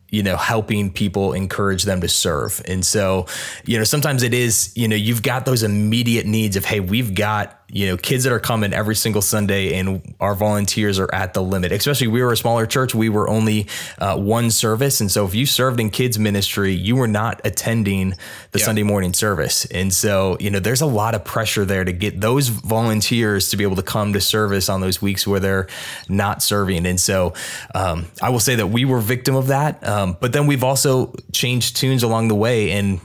you 0.09 0.21
know, 0.21 0.37
helping 0.37 0.91
people 0.91 1.33
encourage 1.33 1.85
them 1.85 1.99
to 1.99 2.07
serve. 2.07 2.61
And 2.67 2.85
so, 2.85 3.25
you 3.65 3.79
know, 3.79 3.83
sometimes 3.83 4.21
it 4.21 4.31
is, 4.31 4.71
you 4.75 4.87
know, 4.87 4.95
you've 4.95 5.23
got 5.23 5.47
those 5.47 5.63
immediate 5.63 6.27
needs 6.27 6.55
of, 6.55 6.65
hey, 6.65 6.79
we've 6.79 7.15
got 7.15 7.62
you 7.69 7.87
know, 7.87 7.97
kids 7.97 8.23
that 8.23 8.33
are 8.33 8.39
coming 8.39 8.73
every 8.73 8.95
single 8.95 9.21
Sunday 9.21 9.77
and 9.79 10.15
our 10.19 10.35
volunteers 10.35 10.99
are 10.99 11.13
at 11.13 11.33
the 11.33 11.41
limit. 11.41 11.71
Especially 11.71 12.07
we 12.07 12.21
were 12.21 12.31
a 12.31 12.37
smaller 12.37 12.65
church. 12.65 12.93
We 12.93 13.09
were 13.09 13.27
only 13.27 13.67
uh, 13.97 14.17
one 14.17 14.51
service. 14.51 15.01
And 15.01 15.11
so 15.11 15.25
if 15.25 15.33
you 15.33 15.45
served 15.45 15.79
in 15.79 15.89
kids 15.89 16.19
ministry, 16.19 16.73
you 16.73 16.95
were 16.95 17.07
not 17.07 17.41
attending 17.43 18.11
the 18.51 18.59
yeah. 18.59 18.65
Sunday 18.65 18.83
morning 18.83 19.13
service. 19.13 19.65
And 19.65 19.93
so, 19.93 20.37
you 20.39 20.51
know, 20.51 20.59
there's 20.59 20.81
a 20.81 20.85
lot 20.85 21.15
of 21.15 21.23
pressure 21.23 21.65
there 21.65 21.83
to 21.83 21.91
get 21.91 22.21
those 22.21 22.49
volunteers 22.49 23.49
to 23.49 23.57
be 23.57 23.63
able 23.63 23.77
to 23.77 23.83
come 23.83 24.13
to 24.13 24.21
service 24.21 24.69
on 24.69 24.81
those 24.81 25.01
weeks 25.01 25.25
where 25.25 25.39
they're 25.39 25.67
not 26.07 26.43
serving. 26.43 26.85
And 26.85 26.99
so 26.99 27.33
um, 27.73 28.05
I 28.21 28.29
will 28.29 28.39
say 28.39 28.55
that 28.55 28.67
we 28.67 28.85
were 28.85 28.99
victim 28.99 29.35
of 29.35 29.47
that. 29.47 29.85
Um, 29.87 30.17
but 30.19 30.33
then 30.33 30.47
we've 30.47 30.63
also 30.63 31.13
changed 31.31 31.75
tunes 31.75 32.03
along 32.03 32.27
the 32.27 32.35
way 32.35 32.71
and 32.71 32.99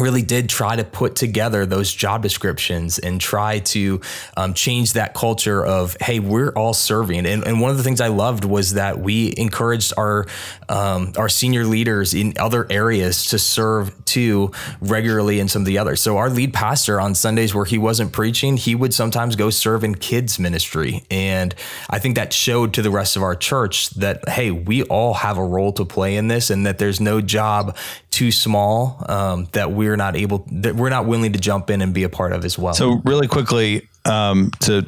really 0.00 0.22
did 0.22 0.48
try 0.48 0.74
to 0.74 0.84
put 0.84 1.14
together 1.14 1.66
those 1.66 1.92
job 1.92 2.22
descriptions 2.22 2.98
and 2.98 3.20
try 3.20 3.58
to 3.58 4.00
um, 4.36 4.54
change 4.54 4.94
that 4.94 5.12
culture 5.12 5.64
of 5.64 5.96
hey 6.00 6.18
we're 6.18 6.50
all 6.50 6.72
serving. 6.72 7.26
And, 7.26 7.44
and 7.46 7.60
one 7.60 7.70
of 7.70 7.76
the 7.76 7.82
things 7.82 8.00
i 8.00 8.08
loved 8.08 8.44
was 8.44 8.74
that 8.74 8.98
we 8.98 9.34
encouraged 9.36 9.92
our 9.98 10.26
um, 10.70 11.12
our 11.18 11.28
senior 11.28 11.64
leaders 11.64 12.14
in 12.14 12.32
other 12.38 12.66
areas 12.70 13.26
to 13.26 13.38
serve 13.38 13.92
too 14.06 14.52
regularly 14.80 15.40
in 15.40 15.48
some 15.48 15.62
of 15.62 15.66
the 15.66 15.76
others. 15.76 16.00
So 16.00 16.16
our 16.16 16.30
lead 16.30 16.54
pastor 16.54 16.98
on 16.98 17.14
sundays 17.14 17.54
where 17.54 17.66
he 17.66 17.76
wasn't 17.76 18.12
preaching 18.12 18.56
he 18.56 18.74
would 18.74 18.94
sometimes 18.94 19.36
go 19.36 19.50
serve 19.50 19.84
in 19.84 19.94
kids 19.94 20.38
ministry. 20.38 21.04
And 21.10 21.54
i 21.90 21.98
think 21.98 22.16
that 22.16 22.32
showed 22.32 22.72
to 22.74 22.82
the 22.82 22.90
rest 22.90 23.16
of 23.16 23.22
our 23.22 23.36
church 23.36 23.90
that 23.90 24.26
hey 24.28 24.50
we 24.50 24.84
all 24.84 25.12
have 25.12 25.36
a 25.36 25.44
role 25.44 25.72
to 25.72 25.84
play 25.84 26.16
in 26.16 26.28
this 26.28 26.48
and 26.48 26.64
that 26.64 26.78
there's 26.78 27.00
no 27.00 27.20
job 27.20 27.76
too 28.12 28.30
small 28.30 29.04
um, 29.08 29.48
that 29.52 29.72
we're 29.72 29.96
not 29.96 30.14
able 30.14 30.46
that 30.52 30.76
we're 30.76 30.90
not 30.90 31.06
willing 31.06 31.32
to 31.32 31.38
jump 31.38 31.70
in 31.70 31.80
and 31.82 31.92
be 31.92 32.04
a 32.04 32.08
part 32.08 32.32
of 32.32 32.44
as 32.44 32.58
well. 32.58 32.74
So 32.74 33.00
really 33.04 33.26
quickly 33.26 33.88
um, 34.04 34.50
to 34.60 34.86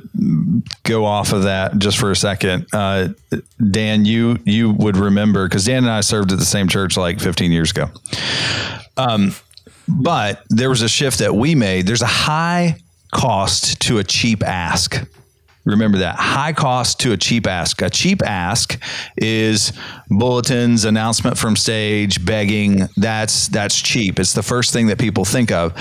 go 0.84 1.04
off 1.04 1.32
of 1.32 1.44
that 1.44 1.78
just 1.78 1.98
for 1.98 2.10
a 2.10 2.16
second, 2.16 2.66
uh, 2.72 3.08
Dan, 3.70 4.04
you 4.04 4.38
you 4.44 4.70
would 4.70 4.96
remember 4.96 5.48
because 5.48 5.64
Dan 5.64 5.84
and 5.84 5.90
I 5.90 6.02
served 6.02 6.32
at 6.32 6.38
the 6.38 6.44
same 6.44 6.68
church 6.68 6.96
like 6.96 7.18
15 7.18 7.50
years 7.50 7.70
ago. 7.70 7.86
Um, 8.96 9.34
but 9.88 10.42
there 10.50 10.68
was 10.68 10.82
a 10.82 10.88
shift 10.88 11.18
that 11.18 11.34
we 11.34 11.54
made. 11.54 11.86
There's 11.86 12.02
a 12.02 12.06
high 12.06 12.76
cost 13.12 13.80
to 13.82 13.98
a 13.98 14.04
cheap 14.04 14.42
ask. 14.42 15.06
Remember 15.64 15.98
that 15.98 16.16
high 16.16 16.52
cost 16.52 17.00
to 17.00 17.12
a 17.12 17.16
cheap 17.16 17.46
ask. 17.46 17.80
A 17.80 17.88
cheap 17.88 18.22
ask 18.22 18.78
is 19.16 19.72
bulletins, 20.08 20.84
announcement 20.84 21.38
from 21.38 21.56
stage, 21.56 22.24
begging. 22.24 22.88
That's 22.96 23.48
that's 23.48 23.80
cheap. 23.80 24.20
It's 24.20 24.34
the 24.34 24.42
first 24.42 24.72
thing 24.72 24.88
that 24.88 24.98
people 24.98 25.24
think 25.24 25.50
of. 25.50 25.72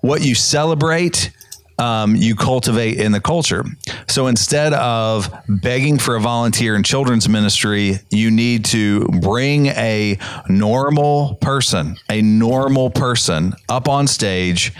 What 0.00 0.22
you 0.22 0.34
celebrate 0.34 1.32
um, 1.80 2.14
you 2.14 2.36
cultivate 2.36 2.98
in 2.98 3.12
the 3.12 3.20
culture. 3.20 3.64
So 4.06 4.26
instead 4.26 4.74
of 4.74 5.32
begging 5.48 5.98
for 5.98 6.14
a 6.14 6.20
volunteer 6.20 6.76
in 6.76 6.82
children's 6.82 7.28
ministry, 7.28 7.98
you 8.10 8.30
need 8.30 8.66
to 8.66 9.06
bring 9.06 9.66
a 9.66 10.18
normal 10.48 11.36
person, 11.40 11.96
a 12.10 12.20
normal 12.20 12.90
person 12.90 13.54
up 13.68 13.88
on 13.88 14.06
stage 14.06 14.72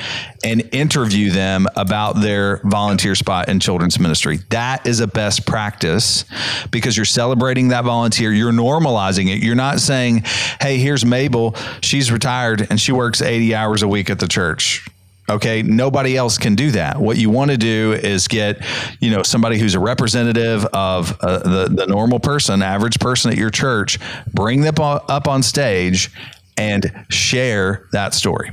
and 0.45 0.69
interview 0.73 1.31
them 1.31 1.67
about 1.77 2.21
their 2.21 2.61
volunteer 2.65 3.15
spot 3.15 3.49
in 3.49 3.61
children's 3.61 3.99
ministry. 3.99 4.39
That 4.51 4.87
is 4.87 5.01
a 5.01 5.07
best 5.07 5.47
practice 5.47 6.25
because 6.71 6.97
you're 6.97 7.07
celebrating 7.07 7.69
that 7.69 7.85
volunteer, 7.85 8.33
you're 8.33 8.53
normalizing 8.53 9.35
it. 9.35 9.43
You're 9.43 9.55
not 9.55 9.81
saying, 9.81 10.25
hey, 10.61 10.79
here's 10.79 11.05
Mabel, 11.05 11.55
she's 11.81 12.13
retired 12.13 12.67
and 12.69 12.79
she 12.79 12.93
works 12.93 13.23
80 13.23 13.55
hours 13.55 13.83
a 13.83 13.89
week 13.89 14.11
at 14.11 14.19
the 14.19 14.29
church. 14.29 14.90
Okay, 15.31 15.63
nobody 15.63 16.17
else 16.17 16.39
can 16.39 16.57
do 16.57 16.73
that. 16.73 17.01
What 17.01 17.17
you 17.17 17.31
want 17.31 17.53
to 17.53 17.57
do 17.57 17.93
is 17.93 18.27
get, 18.27 18.65
you 19.01 19.13
know, 19.13 19.23
somebody 19.23 19.59
who's 19.59 19.75
a 19.75 19.81
representative 19.81 20.67
of 20.67 21.17
uh, 21.21 21.39
the 21.39 21.69
the 21.73 21.87
normal 21.87 22.19
person, 22.19 22.63
average 22.63 22.99
person 22.99 23.31
at 23.31 23.39
your 23.39 23.51
church, 23.51 24.01
bring 24.35 24.63
them 24.63 24.75
up 24.81 25.29
on 25.29 25.45
stage 25.45 26.11
and 26.57 27.07
share 27.11 27.87
that 27.93 28.13
story. 28.13 28.51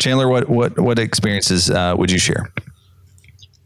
Chandler, 0.00 0.28
what 0.28 0.48
what 0.48 0.78
what 0.78 0.98
experiences 0.98 1.70
uh, 1.70 1.94
would 1.96 2.10
you 2.10 2.18
share? 2.18 2.50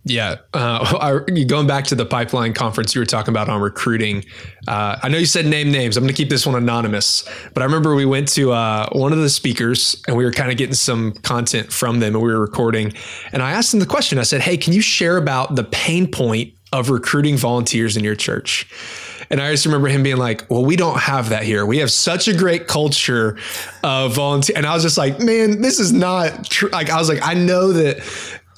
Yeah, 0.08 0.36
uh, 0.54 1.18
going 1.46 1.66
back 1.66 1.84
to 1.84 1.94
the 1.94 2.06
pipeline 2.06 2.54
conference 2.54 2.94
you 2.94 3.00
were 3.00 3.06
talking 3.06 3.32
about 3.32 3.48
on 3.48 3.60
recruiting. 3.60 4.24
Uh, 4.66 4.98
I 5.02 5.08
know 5.08 5.18
you 5.18 5.26
said 5.26 5.46
name 5.46 5.70
names. 5.70 5.96
I'm 5.96 6.04
going 6.04 6.14
to 6.14 6.16
keep 6.16 6.30
this 6.30 6.46
one 6.46 6.54
anonymous, 6.54 7.28
but 7.52 7.62
I 7.62 7.66
remember 7.66 7.94
we 7.94 8.06
went 8.06 8.28
to 8.28 8.52
uh, 8.52 8.88
one 8.92 9.12
of 9.12 9.18
the 9.18 9.28
speakers 9.28 10.02
and 10.06 10.16
we 10.16 10.24
were 10.24 10.32
kind 10.32 10.50
of 10.50 10.56
getting 10.56 10.74
some 10.74 11.12
content 11.12 11.72
from 11.72 12.00
them, 12.00 12.14
and 12.14 12.24
we 12.24 12.32
were 12.32 12.40
recording. 12.40 12.94
And 13.32 13.42
I 13.42 13.52
asked 13.52 13.70
them 13.70 13.80
the 13.80 13.86
question. 13.86 14.18
I 14.18 14.22
said, 14.22 14.40
"Hey, 14.40 14.56
can 14.56 14.72
you 14.72 14.80
share 14.80 15.16
about 15.16 15.56
the 15.56 15.64
pain 15.64 16.10
point 16.10 16.54
of 16.72 16.90
recruiting 16.90 17.36
volunteers 17.36 17.96
in 17.96 18.04
your 18.04 18.16
church?" 18.16 18.66
And 19.30 19.42
I 19.42 19.50
just 19.50 19.66
remember 19.66 19.88
him 19.88 20.02
being 20.02 20.16
like, 20.16 20.50
"Well, 20.50 20.64
we 20.64 20.76
don't 20.76 20.98
have 20.98 21.28
that 21.30 21.42
here. 21.42 21.66
We 21.66 21.78
have 21.78 21.90
such 21.90 22.28
a 22.28 22.34
great 22.34 22.66
culture 22.66 23.36
of 23.82 24.14
volunteer." 24.14 24.56
And 24.56 24.64
I 24.64 24.72
was 24.72 24.82
just 24.82 24.96
like, 24.96 25.20
"Man, 25.20 25.60
this 25.60 25.78
is 25.78 25.92
not 25.92 26.48
true." 26.48 26.70
Like, 26.70 26.88
I 26.88 26.98
was 26.98 27.08
like, 27.08 27.20
"I 27.22 27.34
know 27.34 27.72
that 27.72 27.98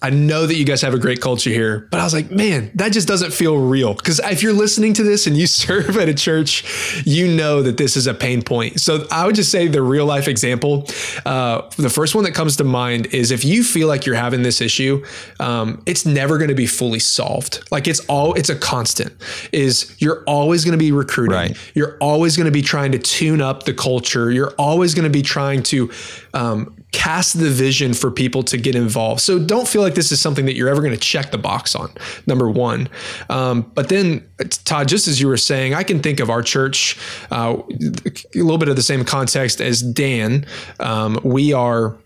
I 0.02 0.10
know 0.10 0.46
that 0.46 0.54
you 0.54 0.64
guys 0.64 0.80
have 0.80 0.94
a 0.94 0.98
great 0.98 1.20
culture 1.20 1.50
here, 1.50 1.86
but 1.90 2.00
I 2.00 2.04
was 2.04 2.14
like, 2.14 2.30
man, 2.30 2.70
that 2.76 2.92
just 2.92 3.06
doesn't 3.06 3.32
feel 3.32 3.58
real. 3.58 3.92
Because 3.92 4.18
if 4.18 4.42
you're 4.42 4.54
listening 4.54 4.94
to 4.94 5.02
this 5.02 5.26
and 5.26 5.36
you 5.36 5.46
serve 5.60 5.96
at 5.98 6.08
a 6.08 6.14
church, 6.14 7.04
you 7.04 7.28
know 7.28 7.62
that 7.62 7.76
this 7.76 7.96
is 7.96 8.06
a 8.06 8.14
pain 8.14 8.42
point. 8.42 8.80
So 8.80 9.06
I 9.10 9.26
would 9.26 9.34
just 9.34 9.50
say 9.50 9.68
the 9.68 9.82
real 9.82 10.06
life 10.06 10.26
example, 10.26 10.86
uh, 11.26 11.68
the 11.76 11.90
first 11.90 12.14
one 12.14 12.24
that 12.24 12.32
comes 12.32 12.56
to 12.56 12.64
mind 12.64 13.06
is 13.06 13.30
if 13.30 13.44
you 13.44 13.62
feel 13.62 13.88
like 13.88 14.06
you're 14.06 14.14
having 14.14 14.42
this 14.42 14.60
issue, 14.60 15.04
um, 15.38 15.82
it's 15.84 16.06
never 16.06 16.38
going 16.38 16.48
to 16.48 16.54
be 16.54 16.66
fully 16.66 16.98
solved. 16.98 17.62
Like 17.70 17.86
it's 17.86 18.00
all, 18.06 18.32
it's 18.34 18.48
a 18.48 18.56
constant. 18.56 19.12
Is 19.52 19.94
you're 19.98 20.24
always 20.24 20.64
going 20.64 20.72
to 20.72 20.82
be 20.82 20.92
recruiting. 20.92 21.36
Right. 21.36 21.56
You're 21.74 21.98
always 21.98 22.36
going 22.36 22.46
to 22.46 22.50
be 22.52 22.62
trying 22.62 22.92
to 22.92 22.98
tune 22.98 23.42
up 23.42 23.64
the 23.64 23.74
culture. 23.74 24.30
You're 24.30 24.54
always 24.58 24.94
going 24.94 25.04
to 25.04 25.10
be 25.10 25.22
trying 25.22 25.62
to 25.64 25.90
um, 26.32 26.74
cast 26.92 27.38
the 27.38 27.50
vision 27.50 27.94
for 27.94 28.10
people 28.10 28.42
to 28.44 28.56
get 28.56 28.74
involved. 28.74 29.20
So 29.20 29.38
don't 29.38 29.68
feel 29.68 29.82
like 29.82 29.94
this 29.94 30.10
is 30.12 30.20
something 30.20 30.46
that 30.46 30.54
you're 30.54 30.68
ever 30.68 30.80
going 30.80 30.94
to 30.94 31.00
check 31.00 31.30
the 31.30 31.38
box 31.38 31.74
on. 31.74 31.90
Number 32.26 32.50
one, 32.50 32.88
um, 33.28 33.70
but 33.74 33.88
then 33.88 34.28
Todd, 34.64 34.88
just 34.88 35.08
as 35.08 35.20
you 35.20 35.28
were 35.28 35.36
saying, 35.36 35.74
I 35.74 35.82
can 35.82 36.00
think 36.00 36.20
of 36.20 36.30
our 36.30 36.42
church 36.42 36.98
uh, 37.30 37.56
a 37.60 38.38
little 38.38 38.58
bit 38.58 38.68
of 38.68 38.76
the 38.76 38.82
same 38.82 39.04
context 39.04 39.60
as 39.60 39.82
Dan. 39.82 40.46
Um, 40.78 41.20
we 41.24 41.52
are 41.52 41.96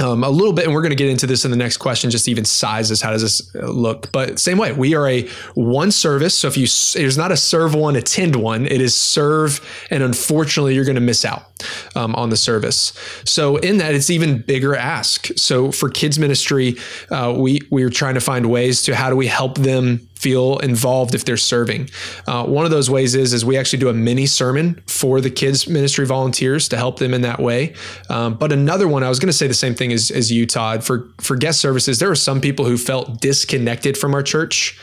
um, 0.00 0.22
a 0.22 0.30
little 0.30 0.52
bit, 0.52 0.64
and 0.64 0.74
we're 0.74 0.82
going 0.82 0.90
to 0.90 0.96
get 0.96 1.08
into 1.08 1.26
this 1.26 1.44
in 1.44 1.50
the 1.50 1.56
next 1.56 1.78
question, 1.78 2.10
just 2.10 2.28
even 2.28 2.44
sizes. 2.44 3.02
How 3.02 3.10
does 3.10 3.22
this 3.22 3.54
look? 3.54 4.12
But 4.12 4.38
same 4.38 4.58
way, 4.58 4.72
we 4.72 4.94
are 4.94 5.08
a 5.08 5.28
one 5.54 5.90
service. 5.90 6.36
So 6.36 6.46
if 6.46 6.56
you, 6.56 6.64
it's 6.64 7.16
not 7.16 7.32
a 7.32 7.36
serve 7.36 7.74
one, 7.74 7.96
attend 7.96 8.36
one. 8.36 8.66
It 8.66 8.80
is 8.80 8.94
serve, 8.94 9.60
and 9.90 10.02
unfortunately, 10.02 10.74
you're 10.74 10.84
going 10.84 10.94
to 10.94 11.00
miss 11.00 11.24
out 11.24 11.47
um, 11.94 12.14
on 12.14 12.30
the 12.30 12.36
service. 12.36 12.92
So 13.24 13.56
in 13.56 13.78
that, 13.78 13.94
it's 13.94 14.10
even 14.10 14.42
bigger 14.42 14.74
ask. 14.74 15.28
So 15.36 15.72
for 15.72 15.88
kids 15.88 16.18
ministry, 16.18 16.76
uh, 17.10 17.34
we 17.36 17.60
we're 17.70 17.90
trying 17.90 18.14
to 18.14 18.20
find 18.20 18.50
ways 18.50 18.82
to 18.84 18.94
how 18.94 19.10
do 19.10 19.16
we 19.16 19.26
help 19.26 19.58
them 19.58 20.08
feel 20.18 20.58
involved 20.58 21.14
if 21.14 21.24
they're 21.24 21.36
serving. 21.36 21.88
Uh, 22.26 22.44
one 22.44 22.64
of 22.64 22.70
those 22.70 22.90
ways 22.90 23.14
is 23.14 23.32
is 23.32 23.44
we 23.44 23.56
actually 23.56 23.78
do 23.78 23.88
a 23.88 23.94
mini 23.94 24.26
sermon 24.26 24.82
for 24.86 25.20
the 25.20 25.30
kids 25.30 25.68
ministry 25.68 26.04
volunteers 26.04 26.68
to 26.68 26.76
help 26.76 26.98
them 26.98 27.14
in 27.14 27.22
that 27.22 27.38
way. 27.38 27.74
Um, 28.10 28.34
but 28.34 28.52
another 28.52 28.88
one, 28.88 29.04
I 29.04 29.08
was 29.08 29.18
going 29.18 29.28
to 29.28 29.32
say 29.32 29.46
the 29.46 29.54
same 29.54 29.74
thing 29.74 29.92
as, 29.92 30.10
as 30.10 30.32
you, 30.32 30.46
Todd. 30.46 30.82
For 30.84 31.08
for 31.20 31.36
guest 31.36 31.60
services, 31.60 31.98
there 31.98 32.08
were 32.08 32.16
some 32.16 32.40
people 32.40 32.64
who 32.64 32.76
felt 32.76 33.20
disconnected 33.20 33.96
from 33.96 34.14
our 34.14 34.22
church, 34.22 34.78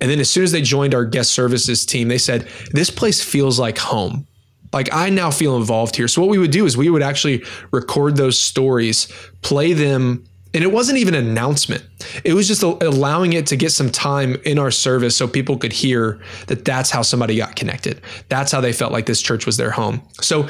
and 0.00 0.10
then 0.10 0.20
as 0.20 0.30
soon 0.30 0.44
as 0.44 0.52
they 0.52 0.62
joined 0.62 0.94
our 0.94 1.04
guest 1.04 1.32
services 1.32 1.86
team, 1.86 2.08
they 2.08 2.18
said 2.18 2.46
this 2.72 2.90
place 2.90 3.22
feels 3.22 3.58
like 3.58 3.78
home. 3.78 4.26
Like 4.74 4.92
I 4.92 5.08
now 5.08 5.30
feel 5.30 5.56
involved 5.56 5.96
here. 5.96 6.08
So 6.08 6.20
what 6.20 6.28
we 6.28 6.36
would 6.36 6.50
do 6.50 6.66
is 6.66 6.76
we 6.76 6.90
would 6.90 7.02
actually 7.02 7.44
record 7.70 8.16
those 8.16 8.38
stories, 8.38 9.06
play 9.40 9.72
them 9.72 10.24
and 10.52 10.62
it 10.62 10.70
wasn't 10.70 10.98
even 10.98 11.14
an 11.14 11.26
announcement. 11.26 11.84
It 12.22 12.34
was 12.34 12.46
just 12.46 12.62
allowing 12.62 13.32
it 13.32 13.46
to 13.48 13.56
get 13.56 13.72
some 13.72 13.90
time 13.90 14.36
in 14.44 14.58
our 14.58 14.70
service 14.70 15.16
so 15.16 15.26
people 15.26 15.56
could 15.56 15.72
hear 15.72 16.22
that 16.46 16.64
that's 16.64 16.90
how 16.90 17.02
somebody 17.02 17.36
got 17.36 17.56
connected. 17.56 18.00
That's 18.28 18.52
how 18.52 18.60
they 18.60 18.72
felt 18.72 18.92
like 18.92 19.06
this 19.06 19.20
church 19.20 19.46
was 19.46 19.56
their 19.56 19.72
home. 19.72 20.00
So 20.20 20.48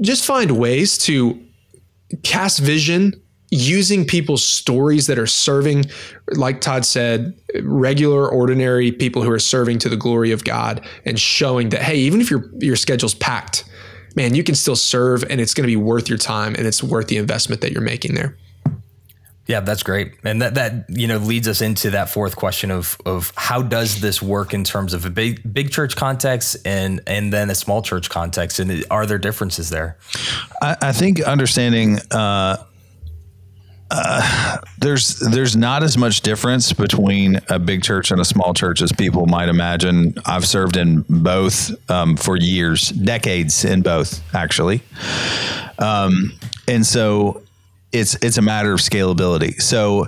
just 0.00 0.24
find 0.24 0.58
ways 0.58 0.98
to 0.98 1.40
cast 2.24 2.58
vision 2.58 3.22
using 3.50 4.04
people's 4.04 4.44
stories 4.44 5.06
that 5.06 5.18
are 5.18 5.26
serving, 5.26 5.84
like 6.32 6.60
Todd 6.60 6.84
said, 6.84 7.34
regular, 7.62 8.28
ordinary 8.28 8.92
people 8.92 9.22
who 9.22 9.30
are 9.30 9.38
serving 9.38 9.78
to 9.80 9.88
the 9.88 9.96
glory 9.96 10.32
of 10.32 10.44
God 10.44 10.84
and 11.04 11.18
showing 11.18 11.68
that, 11.70 11.82
hey, 11.82 11.96
even 11.96 12.20
if 12.20 12.30
your, 12.30 12.50
your 12.58 12.76
schedule's 12.76 13.14
packed, 13.14 13.64
man, 14.16 14.34
you 14.34 14.42
can 14.42 14.54
still 14.54 14.76
serve 14.76 15.22
and 15.30 15.40
it's 15.40 15.54
going 15.54 15.62
to 15.62 15.72
be 15.72 15.76
worth 15.76 16.08
your 16.08 16.18
time 16.18 16.54
and 16.54 16.66
it's 16.66 16.82
worth 16.82 17.08
the 17.08 17.18
investment 17.18 17.60
that 17.60 17.72
you're 17.72 17.82
making 17.82 18.14
there. 18.14 18.36
Yeah, 19.46 19.60
that's 19.60 19.84
great. 19.84 20.14
And 20.24 20.42
that 20.42 20.56
that 20.56 20.86
you 20.88 21.06
know 21.06 21.18
leads 21.18 21.46
us 21.46 21.60
into 21.60 21.90
that 21.90 22.10
fourth 22.10 22.34
question 22.34 22.72
of 22.72 22.98
of 23.06 23.32
how 23.36 23.62
does 23.62 24.00
this 24.00 24.20
work 24.20 24.52
in 24.52 24.64
terms 24.64 24.92
of 24.92 25.04
a 25.04 25.10
big 25.10 25.40
big 25.52 25.70
church 25.70 25.94
context 25.94 26.56
and 26.64 27.00
and 27.06 27.32
then 27.32 27.48
a 27.48 27.54
small 27.54 27.80
church 27.80 28.10
context 28.10 28.58
and 28.58 28.84
are 28.90 29.06
there 29.06 29.18
differences 29.18 29.70
there? 29.70 29.98
I, 30.60 30.76
I 30.82 30.92
think 30.92 31.22
understanding 31.22 32.00
uh, 32.10 32.56
there's 34.78 35.18
there's 35.20 35.56
not 35.56 35.82
as 35.82 35.96
much 35.96 36.20
difference 36.22 36.72
between 36.72 37.40
a 37.48 37.58
big 37.58 37.82
church 37.82 38.10
and 38.10 38.20
a 38.20 38.24
small 38.24 38.52
church 38.52 38.82
as 38.82 38.92
people 38.92 39.26
might 39.26 39.48
imagine. 39.48 40.14
I've 40.26 40.46
served 40.46 40.76
in 40.76 41.04
both 41.08 41.70
um, 41.90 42.16
for 42.16 42.36
years, 42.36 42.88
decades 42.88 43.64
in 43.64 43.82
both 43.82 44.22
actually, 44.34 44.82
um, 45.78 46.32
and 46.66 46.84
so 46.84 47.42
it's 47.92 48.16
it's 48.22 48.38
a 48.38 48.42
matter 48.42 48.72
of 48.72 48.80
scalability. 48.80 49.60
So 49.62 50.06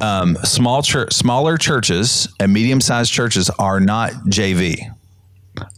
um, 0.00 0.36
small 0.44 0.82
church, 0.82 1.12
smaller 1.12 1.58
churches 1.58 2.28
and 2.38 2.52
medium 2.52 2.80
sized 2.80 3.12
churches 3.12 3.50
are 3.50 3.80
not 3.80 4.12
JV. 4.26 4.94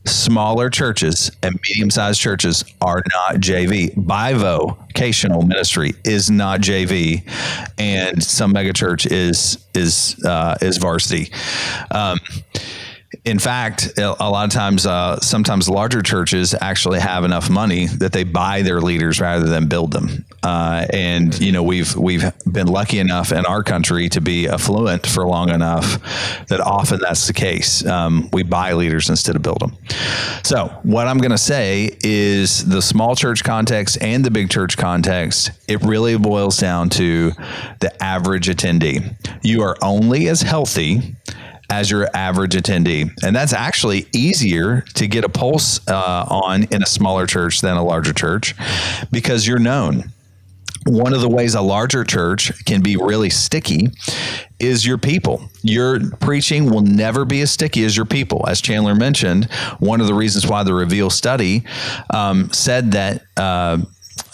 Smaller 0.04 0.70
churches 0.70 1.30
and 1.42 1.58
medium 1.68 1.90
sized 1.90 2.20
churches 2.20 2.64
are 2.80 3.02
not 3.12 3.36
JV. 3.36 3.94
Bivocational 3.94 5.46
ministry 5.46 5.92
is 6.04 6.30
not 6.30 6.60
JV, 6.60 7.22
and 7.78 8.22
some 8.22 8.52
megachurch 8.52 9.10
is 9.10 9.64
is 9.74 10.22
uh, 10.24 10.56
is 10.60 10.78
varsity. 10.78 11.32
Um, 11.90 12.18
in 13.24 13.38
fact, 13.38 13.98
a 13.98 14.10
lot 14.18 14.46
of 14.46 14.50
times, 14.50 14.84
uh, 14.84 15.20
sometimes 15.20 15.68
larger 15.68 16.02
churches 16.02 16.56
actually 16.60 16.98
have 16.98 17.22
enough 17.22 17.48
money 17.48 17.86
that 17.86 18.12
they 18.12 18.24
buy 18.24 18.62
their 18.62 18.80
leaders 18.80 19.20
rather 19.20 19.46
than 19.46 19.68
build 19.68 19.92
them. 19.92 20.24
Uh, 20.42 20.86
and 20.92 21.38
you 21.40 21.52
know, 21.52 21.62
we've 21.62 21.94
we've 21.94 22.24
been 22.50 22.66
lucky 22.66 22.98
enough 22.98 23.30
in 23.30 23.46
our 23.46 23.62
country 23.62 24.08
to 24.08 24.20
be 24.20 24.48
affluent 24.48 25.06
for 25.06 25.24
long 25.24 25.50
enough 25.50 26.00
that 26.48 26.60
often 26.60 26.98
that's 26.98 27.28
the 27.28 27.32
case. 27.32 27.86
Um, 27.86 28.28
we 28.32 28.42
buy 28.42 28.72
leaders 28.72 29.08
instead 29.08 29.36
of 29.36 29.42
build 29.42 29.60
them. 29.60 29.76
So, 30.42 30.66
what 30.82 31.06
I'm 31.06 31.18
going 31.18 31.30
to 31.30 31.38
say 31.38 31.96
is 32.00 32.64
the 32.68 32.82
small 32.82 33.14
church 33.14 33.44
context 33.44 33.98
and 34.00 34.24
the 34.24 34.32
big 34.32 34.50
church 34.50 34.76
context. 34.76 35.52
It 35.68 35.80
really 35.82 36.18
boils 36.18 36.58
down 36.58 36.90
to 36.90 37.30
the 37.78 38.02
average 38.02 38.48
attendee. 38.48 39.14
You 39.44 39.62
are 39.62 39.76
only 39.80 40.26
as 40.26 40.42
healthy 40.42 41.14
as 41.72 41.90
your 41.90 42.06
average 42.12 42.52
attendee. 42.52 43.10
And 43.24 43.34
that's 43.34 43.54
actually 43.54 44.06
easier 44.14 44.82
to 44.94 45.06
get 45.06 45.24
a 45.24 45.28
pulse 45.30 45.80
uh, 45.88 46.26
on 46.28 46.64
in 46.64 46.82
a 46.82 46.86
smaller 46.86 47.26
church 47.26 47.62
than 47.62 47.78
a 47.78 47.82
larger 47.82 48.12
church 48.12 48.54
because 49.10 49.46
you're 49.46 49.58
known. 49.58 50.12
One 50.84 51.14
of 51.14 51.20
the 51.20 51.28
ways 51.30 51.54
a 51.54 51.62
larger 51.62 52.04
church 52.04 52.52
can 52.66 52.82
be 52.82 52.96
really 52.96 53.30
sticky 53.30 53.90
is 54.58 54.84
your 54.84 54.98
people. 54.98 55.48
Your 55.62 56.10
preaching 56.16 56.68
will 56.70 56.82
never 56.82 57.24
be 57.24 57.40
as 57.40 57.52
sticky 57.52 57.84
as 57.84 57.96
your 57.96 58.04
people. 58.04 58.44
As 58.48 58.60
Chandler 58.60 58.94
mentioned, 58.94 59.44
one 59.78 60.00
of 60.00 60.08
the 60.08 60.14
reasons 60.14 60.46
why 60.46 60.64
the 60.64 60.74
Reveal 60.74 61.08
study 61.08 61.62
um, 62.12 62.52
said 62.52 62.92
that 62.92 63.22
uh, 63.36 63.78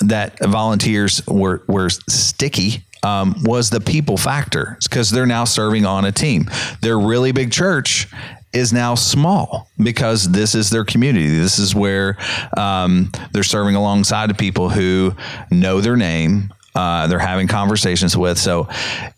that 0.00 0.38
volunteers 0.40 1.24
were 1.26 1.62
were 1.68 1.90
sticky 1.90 2.84
um, 3.08 3.34
was 3.42 3.70
the 3.70 3.80
people 3.80 4.16
factor 4.16 4.76
because 4.82 5.10
they're 5.10 5.26
now 5.26 5.44
serving 5.44 5.86
on 5.86 6.04
a 6.04 6.12
team. 6.12 6.50
Their 6.82 6.98
really 6.98 7.32
big 7.32 7.50
church 7.50 8.08
is 8.52 8.72
now 8.72 8.94
small 8.94 9.68
because 9.82 10.30
this 10.30 10.54
is 10.54 10.70
their 10.70 10.84
community. 10.84 11.28
This 11.38 11.58
is 11.58 11.74
where 11.74 12.16
um, 12.56 13.12
they're 13.32 13.42
serving 13.42 13.74
alongside 13.74 14.30
of 14.30 14.38
people 14.38 14.70
who 14.70 15.14
know 15.50 15.80
their 15.80 15.96
name, 15.96 16.52
uh, 16.74 17.06
they're 17.08 17.18
having 17.18 17.48
conversations 17.48 18.16
with. 18.16 18.38
So 18.38 18.68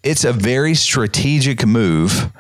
it's 0.02 0.24
a 0.24 0.32
very 0.32 0.74
strategic 0.74 1.66
move, 1.66 2.32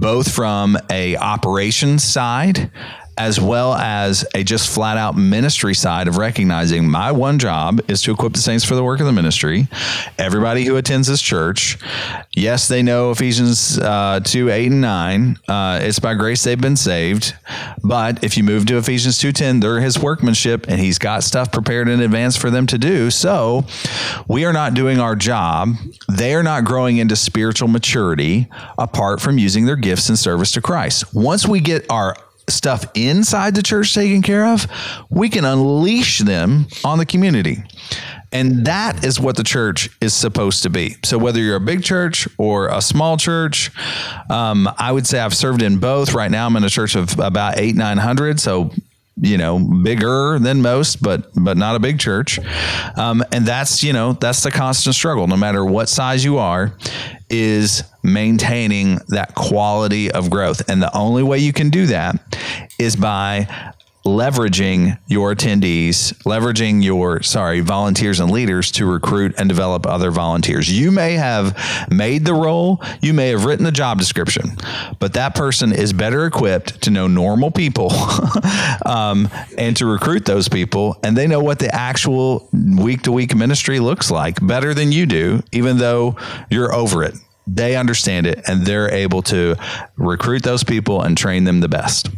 both 0.00 0.30
from 0.32 0.76
a 0.90 1.16
operations 1.16 2.04
side 2.04 2.70
as 3.18 3.38
well 3.40 3.74
as 3.74 4.24
a 4.34 4.42
just 4.42 4.72
flat 4.72 4.96
out 4.96 5.16
ministry 5.16 5.74
side 5.74 6.08
of 6.08 6.16
recognizing 6.16 6.88
my 6.88 7.12
one 7.12 7.38
job 7.38 7.80
is 7.88 8.00
to 8.02 8.10
equip 8.10 8.32
the 8.32 8.38
saints 8.38 8.64
for 8.64 8.74
the 8.74 8.82
work 8.82 9.00
of 9.00 9.06
the 9.06 9.12
ministry. 9.12 9.68
Everybody 10.18 10.64
who 10.64 10.76
attends 10.76 11.08
this 11.08 11.20
church, 11.20 11.78
yes, 12.34 12.68
they 12.68 12.82
know 12.82 13.10
Ephesians 13.10 13.78
uh, 13.78 14.20
2 14.24 14.50
8 14.50 14.66
and 14.72 14.80
9. 14.80 15.38
Uh, 15.46 15.80
it's 15.82 15.98
by 15.98 16.14
grace 16.14 16.42
they've 16.42 16.60
been 16.60 16.76
saved. 16.76 17.34
But 17.84 18.24
if 18.24 18.36
you 18.36 18.44
move 18.44 18.66
to 18.66 18.78
Ephesians 18.78 19.18
2.10, 19.18 19.60
they're 19.60 19.80
his 19.80 19.98
workmanship 19.98 20.66
and 20.68 20.80
he's 20.80 20.98
got 20.98 21.22
stuff 21.22 21.52
prepared 21.52 21.88
in 21.88 22.00
advance 22.00 22.36
for 22.36 22.50
them 22.50 22.66
to 22.68 22.78
do. 22.78 23.10
So 23.10 23.64
we 24.26 24.44
are 24.46 24.52
not 24.52 24.74
doing 24.74 25.00
our 25.00 25.16
job. 25.16 25.74
They 26.08 26.34
are 26.34 26.42
not 26.42 26.64
growing 26.64 26.96
into 26.96 27.16
spiritual 27.16 27.68
maturity 27.68 28.48
apart 28.78 29.20
from 29.20 29.36
using 29.38 29.66
their 29.66 29.76
gifts 29.82 30.08
in 30.08 30.16
service 30.16 30.52
to 30.52 30.62
Christ. 30.62 31.14
Once 31.14 31.46
we 31.46 31.60
get 31.60 31.84
our 31.90 32.16
stuff 32.48 32.84
inside 32.94 33.54
the 33.54 33.62
church 33.62 33.94
taken 33.94 34.22
care 34.22 34.46
of, 34.46 34.66
we 35.10 35.28
can 35.28 35.44
unleash 35.44 36.20
them 36.20 36.66
on 36.84 36.98
the 36.98 37.06
community. 37.06 37.62
And 38.32 38.64
that 38.64 39.04
is 39.04 39.20
what 39.20 39.36
the 39.36 39.44
church 39.44 39.90
is 40.00 40.14
supposed 40.14 40.62
to 40.62 40.70
be. 40.70 40.96
So, 41.04 41.18
whether 41.18 41.38
you're 41.38 41.56
a 41.56 41.60
big 41.60 41.84
church 41.84 42.26
or 42.38 42.68
a 42.68 42.80
small 42.80 43.18
church, 43.18 43.70
um, 44.30 44.68
I 44.78 44.90
would 44.90 45.06
say 45.06 45.20
I've 45.20 45.36
served 45.36 45.60
in 45.60 45.78
both. 45.78 46.14
Right 46.14 46.30
now, 46.30 46.46
I'm 46.46 46.56
in 46.56 46.64
a 46.64 46.70
church 46.70 46.94
of 46.94 47.18
about 47.18 47.58
eight, 47.58 47.76
900. 47.76 48.40
So, 48.40 48.70
you 49.20 49.36
know, 49.36 49.58
bigger 49.58 50.38
than 50.38 50.62
most, 50.62 51.02
but 51.02 51.30
but 51.34 51.56
not 51.56 51.76
a 51.76 51.78
big 51.78 51.98
church. 51.98 52.38
Um, 52.96 53.22
and 53.32 53.46
that's 53.46 53.82
you 53.82 53.92
know 53.92 54.14
that's 54.14 54.42
the 54.42 54.50
constant 54.50 54.94
struggle. 54.94 55.26
No 55.26 55.36
matter 55.36 55.64
what 55.64 55.88
size 55.88 56.24
you 56.24 56.38
are, 56.38 56.74
is 57.28 57.82
maintaining 58.02 58.98
that 59.08 59.34
quality 59.34 60.10
of 60.10 60.30
growth. 60.30 60.68
And 60.68 60.82
the 60.82 60.94
only 60.96 61.22
way 61.22 61.38
you 61.38 61.52
can 61.52 61.70
do 61.70 61.86
that 61.86 62.16
is 62.78 62.96
by 62.96 63.48
leveraging 64.04 64.98
your 65.06 65.34
attendees, 65.34 66.12
leveraging 66.24 66.82
your, 66.82 67.22
sorry, 67.22 67.60
volunteers 67.60 68.18
and 68.18 68.30
leaders 68.30 68.72
to 68.72 68.86
recruit 68.86 69.34
and 69.38 69.48
develop 69.48 69.86
other 69.86 70.10
volunteers. 70.10 70.70
You 70.70 70.90
may 70.90 71.12
have 71.12 71.56
made 71.90 72.24
the 72.24 72.34
role, 72.34 72.82
you 73.00 73.14
may 73.14 73.28
have 73.28 73.44
written 73.44 73.64
the 73.64 73.72
job 73.72 73.98
description, 73.98 74.56
but 74.98 75.12
that 75.12 75.34
person 75.34 75.72
is 75.72 75.92
better 75.92 76.26
equipped 76.26 76.82
to 76.82 76.90
know 76.90 77.06
normal 77.06 77.50
people 77.50 77.92
um, 78.86 79.28
and 79.56 79.76
to 79.76 79.86
recruit 79.86 80.24
those 80.24 80.48
people. 80.48 80.96
And 81.04 81.16
they 81.16 81.28
know 81.28 81.40
what 81.40 81.60
the 81.60 81.72
actual 81.72 82.48
week 82.52 83.02
to 83.02 83.12
week 83.12 83.36
ministry 83.36 83.78
looks 83.78 84.10
like 84.10 84.44
better 84.44 84.74
than 84.74 84.90
you 84.90 85.06
do, 85.06 85.42
even 85.52 85.78
though 85.78 86.16
you're 86.50 86.74
over 86.74 87.04
it. 87.04 87.14
They 87.46 87.76
understand 87.76 88.26
it 88.26 88.40
and 88.48 88.64
they're 88.64 88.90
able 88.90 89.22
to 89.22 89.56
recruit 89.96 90.42
those 90.42 90.64
people 90.64 91.02
and 91.02 91.16
train 91.16 91.44
them 91.44 91.60
the 91.60 91.68
best. 91.68 92.08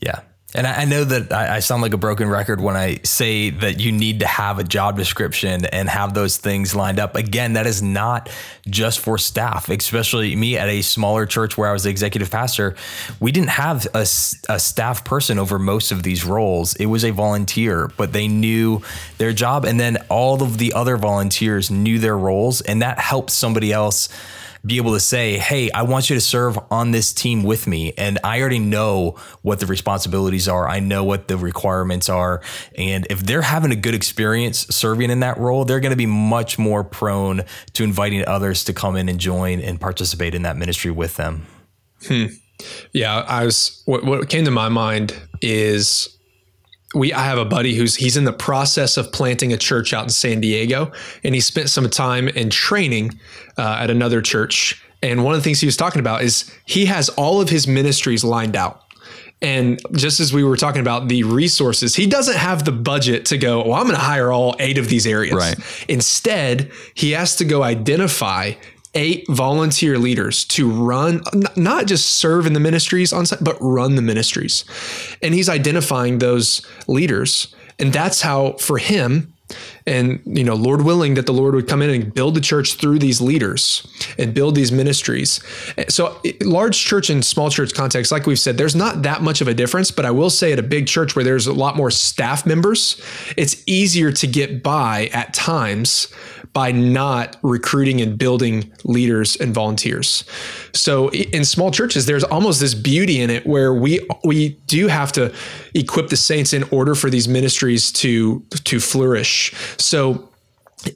Yeah. 0.00 0.20
And 0.54 0.66
I, 0.66 0.84
know 0.84 1.04
that 1.04 1.32
I, 1.32 1.60
sound 1.60 1.80
like 1.80 1.92
a 1.92 1.98
broken 1.98 2.28
record 2.28 2.60
when 2.60 2.74
I 2.74 2.96
say 3.04 3.50
that 3.50 3.78
you 3.78 3.92
need 3.92 4.20
to 4.20 4.26
have 4.26 4.58
a 4.58 4.64
job 4.64 4.96
description 4.96 5.64
and 5.66 5.88
have 5.88 6.12
those 6.12 6.38
things 6.38 6.74
lined 6.74 6.98
up. 6.98 7.14
Again, 7.14 7.52
that 7.52 7.68
is 7.68 7.82
not 7.82 8.28
just 8.68 8.98
for 8.98 9.16
staff, 9.16 9.68
especially 9.68 10.34
me 10.34 10.56
at 10.56 10.68
a 10.68 10.82
smaller 10.82 11.24
church 11.24 11.56
where 11.56 11.68
I 11.68 11.72
was 11.72 11.84
the 11.84 11.90
executive 11.90 12.32
pastor. 12.32 12.74
We 13.20 13.30
didn't 13.30 13.50
have 13.50 13.86
a, 13.94 14.00
a 14.00 14.58
staff 14.58 15.04
person 15.04 15.38
over 15.38 15.58
most 15.58 15.92
of 15.92 16.02
these 16.02 16.24
roles. 16.24 16.74
It 16.76 16.86
was 16.86 17.04
a 17.04 17.10
volunteer, 17.10 17.88
but 17.96 18.12
they 18.12 18.26
knew 18.26 18.82
their 19.18 19.32
job. 19.32 19.64
And 19.64 19.78
then 19.78 19.98
all 20.08 20.42
of 20.42 20.58
the 20.58 20.72
other 20.72 20.96
volunteers 20.96 21.70
knew 21.70 22.00
their 22.00 22.18
roles, 22.18 22.60
and 22.60 22.82
that 22.82 22.98
helped 22.98 23.30
somebody 23.30 23.72
else 23.72 24.08
be 24.64 24.76
able 24.76 24.92
to 24.92 25.00
say, 25.00 25.38
Hey, 25.38 25.70
I 25.70 25.82
want 25.82 26.10
you 26.10 26.16
to 26.16 26.20
serve 26.20 26.58
on 26.70 26.90
this 26.90 27.12
team 27.12 27.42
with 27.42 27.66
me. 27.66 27.92
And 27.96 28.18
I 28.22 28.40
already 28.40 28.58
know 28.58 29.16
what 29.42 29.60
the 29.60 29.66
responsibilities 29.66 30.48
are. 30.48 30.68
I 30.68 30.80
know 30.80 31.04
what 31.04 31.28
the 31.28 31.36
requirements 31.36 32.08
are. 32.08 32.42
And 32.76 33.06
if 33.10 33.20
they're 33.20 33.42
having 33.42 33.72
a 33.72 33.76
good 33.76 33.94
experience 33.94 34.66
serving 34.68 35.10
in 35.10 35.20
that 35.20 35.38
role, 35.38 35.64
they're 35.64 35.80
going 35.80 35.90
to 35.90 35.96
be 35.96 36.06
much 36.06 36.58
more 36.58 36.84
prone 36.84 37.42
to 37.74 37.84
inviting 37.84 38.26
others 38.26 38.64
to 38.64 38.72
come 38.72 38.96
in 38.96 39.08
and 39.08 39.18
join 39.18 39.60
and 39.60 39.80
participate 39.80 40.34
in 40.34 40.42
that 40.42 40.56
ministry 40.56 40.90
with 40.90 41.16
them. 41.16 41.46
Hmm. 42.06 42.26
Yeah, 42.92 43.20
I 43.20 43.44
was, 43.44 43.82
what, 43.86 44.04
what 44.04 44.28
came 44.28 44.44
to 44.44 44.50
my 44.50 44.68
mind 44.68 45.14
is 45.40 46.18
we 46.94 47.12
I 47.12 47.24
have 47.24 47.38
a 47.38 47.44
buddy 47.44 47.74
who's 47.74 47.96
he's 47.96 48.16
in 48.16 48.24
the 48.24 48.32
process 48.32 48.96
of 48.96 49.12
planting 49.12 49.52
a 49.52 49.56
church 49.56 49.92
out 49.92 50.04
in 50.04 50.10
San 50.10 50.40
Diego, 50.40 50.92
and 51.22 51.34
he 51.34 51.40
spent 51.40 51.70
some 51.70 51.88
time 51.88 52.28
in 52.28 52.50
training 52.50 53.18
uh, 53.56 53.78
at 53.80 53.90
another 53.90 54.20
church. 54.20 54.82
And 55.02 55.24
one 55.24 55.34
of 55.34 55.40
the 55.40 55.44
things 55.44 55.60
he 55.60 55.66
was 55.66 55.76
talking 55.76 56.00
about 56.00 56.22
is 56.22 56.52
he 56.66 56.86
has 56.86 57.08
all 57.10 57.40
of 57.40 57.48
his 57.48 57.66
ministries 57.66 58.22
lined 58.22 58.54
out. 58.54 58.84
And 59.42 59.80
just 59.92 60.20
as 60.20 60.34
we 60.34 60.44
were 60.44 60.56
talking 60.56 60.82
about 60.82 61.08
the 61.08 61.24
resources, 61.24 61.94
he 61.94 62.06
doesn't 62.06 62.36
have 62.36 62.66
the 62.66 62.72
budget 62.72 63.24
to 63.26 63.38
go, 63.38 63.64
well, 63.64 63.74
I'm 63.74 63.84
going 63.84 63.96
to 63.96 64.02
hire 64.02 64.30
all 64.30 64.54
eight 64.58 64.76
of 64.76 64.88
these 64.88 65.06
areas. 65.06 65.34
Right. 65.34 65.56
Instead, 65.88 66.70
he 66.94 67.12
has 67.12 67.36
to 67.36 67.46
go 67.46 67.62
identify 67.62 68.52
eight 68.94 69.24
volunteer 69.28 69.98
leaders 69.98 70.44
to 70.44 70.70
run, 70.70 71.22
not 71.56 71.86
just 71.86 72.14
serve 72.14 72.46
in 72.46 72.52
the 72.52 72.60
ministries 72.60 73.12
on 73.12 73.26
site, 73.26 73.42
but 73.42 73.56
run 73.60 73.94
the 73.94 74.02
ministries. 74.02 74.64
And 75.22 75.34
he's 75.34 75.48
identifying 75.48 76.18
those 76.18 76.66
leaders. 76.88 77.54
And 77.78 77.92
that's 77.92 78.20
how, 78.20 78.52
for 78.54 78.78
him, 78.78 79.32
and 79.86 80.20
you 80.24 80.44
know 80.44 80.54
lord 80.54 80.82
willing 80.82 81.14
that 81.14 81.26
the 81.26 81.32
lord 81.32 81.54
would 81.54 81.68
come 81.68 81.82
in 81.82 81.90
and 81.90 82.14
build 82.14 82.34
the 82.34 82.40
church 82.40 82.74
through 82.74 82.98
these 82.98 83.20
leaders 83.20 83.86
and 84.18 84.34
build 84.34 84.54
these 84.54 84.72
ministries 84.72 85.40
so 85.88 86.20
large 86.42 86.78
church 86.78 87.10
and 87.10 87.24
small 87.24 87.50
church 87.50 87.74
context 87.74 88.12
like 88.12 88.26
we've 88.26 88.38
said 88.38 88.56
there's 88.58 88.76
not 88.76 89.02
that 89.02 89.22
much 89.22 89.40
of 89.40 89.48
a 89.48 89.54
difference 89.54 89.90
but 89.90 90.04
i 90.04 90.10
will 90.10 90.30
say 90.30 90.52
at 90.52 90.58
a 90.58 90.62
big 90.62 90.86
church 90.86 91.14
where 91.16 91.24
there's 91.24 91.46
a 91.46 91.52
lot 91.52 91.76
more 91.76 91.90
staff 91.90 92.46
members 92.46 93.00
it's 93.36 93.62
easier 93.66 94.12
to 94.12 94.26
get 94.26 94.62
by 94.62 95.08
at 95.12 95.32
times 95.34 96.12
by 96.52 96.72
not 96.72 97.36
recruiting 97.42 98.00
and 98.00 98.18
building 98.18 98.70
leaders 98.82 99.36
and 99.36 99.54
volunteers. 99.54 100.24
So 100.72 101.10
in 101.10 101.44
small 101.44 101.70
churches, 101.70 102.06
there's 102.06 102.24
almost 102.24 102.60
this 102.60 102.74
beauty 102.74 103.20
in 103.20 103.30
it 103.30 103.46
where 103.46 103.72
we 103.72 104.00
we 104.24 104.50
do 104.66 104.88
have 104.88 105.12
to 105.12 105.32
equip 105.74 106.08
the 106.08 106.16
saints 106.16 106.52
in 106.52 106.64
order 106.64 106.94
for 106.94 107.08
these 107.08 107.28
ministries 107.28 107.92
to 107.92 108.40
to 108.64 108.80
flourish. 108.80 109.54
So 109.78 110.30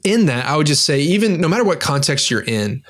in 0.03 0.25
that, 0.25 0.45
I 0.45 0.57
would 0.57 0.67
just 0.67 0.83
say, 0.83 1.01
even 1.01 1.39
no 1.39 1.47
matter 1.47 1.63
what 1.63 1.79
context 1.79 2.31
you're 2.31 2.43
in, 2.43 2.83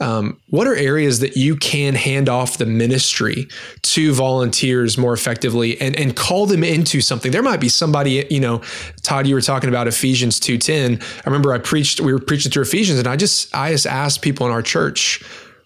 um, 0.00 0.40
what 0.48 0.66
are 0.66 0.74
areas 0.74 1.20
that 1.20 1.36
you 1.36 1.56
can 1.56 1.94
hand 1.94 2.28
off 2.28 2.58
the 2.58 2.66
ministry 2.66 3.46
to 3.82 4.12
volunteers 4.12 4.98
more 4.98 5.14
effectively 5.14 5.80
and, 5.80 5.96
and 5.96 6.16
call 6.16 6.44
them 6.46 6.64
into 6.64 7.00
something? 7.00 7.30
There 7.30 7.42
might 7.42 7.60
be 7.60 7.68
somebody, 7.68 8.26
you 8.28 8.40
know, 8.40 8.62
Todd, 9.02 9.26
you 9.26 9.34
were 9.34 9.40
talking 9.40 9.68
about 9.68 9.86
Ephesians 9.86 10.40
2.10. 10.40 11.00
I 11.02 11.22
remember 11.24 11.52
I 11.52 11.58
preached, 11.58 12.00
we 12.00 12.12
were 12.12 12.18
preaching 12.18 12.50
through 12.50 12.64
Ephesians 12.64 12.98
and 12.98 13.06
I 13.06 13.16
just, 13.16 13.54
I 13.54 13.70
just 13.70 13.86
asked 13.86 14.22
people 14.22 14.44
in 14.46 14.52
our 14.52 14.62
church, 14.62 15.22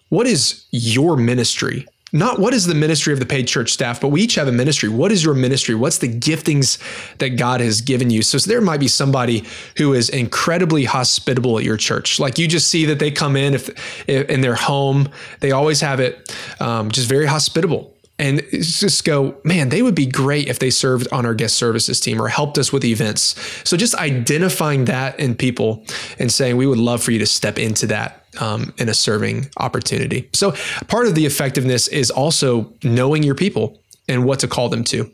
what 0.09 0.27
is 0.27 0.65
your 0.71 1.17
ministry? 1.17 1.87
Not 2.13 2.39
what 2.39 2.53
is 2.53 2.65
the 2.65 2.75
ministry 2.75 3.11
of 3.11 3.19
the 3.19 3.25
paid 3.25 3.47
church 3.47 3.71
staff, 3.71 3.99
but 3.99 4.09
we 4.09 4.21
each 4.21 4.35
have 4.35 4.47
a 4.47 4.51
ministry. 4.51 4.87
What 4.87 5.11
is 5.11 5.23
your 5.23 5.33
ministry? 5.33 5.75
What's 5.75 5.97
the 5.97 6.07
giftings 6.07 6.77
that 7.17 7.31
God 7.31 7.59
has 7.59 7.81
given 7.81 8.09
you? 8.09 8.21
So, 8.21 8.37
there 8.37 8.61
might 8.61 8.79
be 8.79 8.87
somebody 8.87 9.43
who 9.77 9.93
is 9.93 10.09
incredibly 10.09 10.85
hospitable 10.85 11.57
at 11.57 11.65
your 11.65 11.77
church. 11.77 12.19
Like 12.19 12.37
you 12.37 12.47
just 12.47 12.67
see 12.67 12.85
that 12.85 12.99
they 12.99 13.11
come 13.11 13.35
in 13.35 13.53
if, 13.53 13.69
if 14.07 14.29
in 14.29 14.41
their 14.41 14.55
home, 14.55 15.09
they 15.41 15.51
always 15.51 15.81
have 15.81 15.99
it 15.99 16.33
um, 16.59 16.91
just 16.91 17.09
very 17.09 17.25
hospitable 17.25 17.93
and 18.19 18.41
just 18.51 19.05
go, 19.05 19.37
man, 19.43 19.69
they 19.69 19.81
would 19.81 19.93
be 19.93 20.07
great 20.07 20.47
if 20.47 20.57
they 20.59 20.69
served 20.69 21.07
on 21.11 21.25
our 21.25 21.35
guest 21.35 21.55
services 21.55 21.99
team 21.99 22.21
or 22.21 22.27
helped 22.27 22.57
us 22.57 22.73
with 22.73 22.83
events. 22.83 23.35
So 23.63 23.77
just 23.77 23.93
identifying 23.95 24.85
that 24.85 25.19
in 25.19 25.35
people 25.35 25.83
and 26.17 26.31
saying, 26.31 26.57
we 26.57 26.65
would 26.65 26.79
love 26.79 27.03
for 27.03 27.11
you 27.11 27.19
to 27.19 27.27
step 27.27 27.59
into 27.59 27.85
that 27.87 28.25
um, 28.39 28.73
in 28.77 28.89
a 28.89 28.93
serving 28.93 29.49
opportunity. 29.57 30.29
So 30.33 30.53
part 30.87 31.07
of 31.07 31.15
the 31.15 31.25
effectiveness 31.25 31.87
is 31.87 32.09
also 32.09 32.73
knowing 32.83 33.21
your 33.21 33.35
people 33.35 33.79
and 34.07 34.25
what 34.25 34.39
to 34.39 34.47
call 34.47 34.69
them 34.69 34.83
to. 34.85 35.11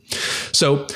So 0.54 0.88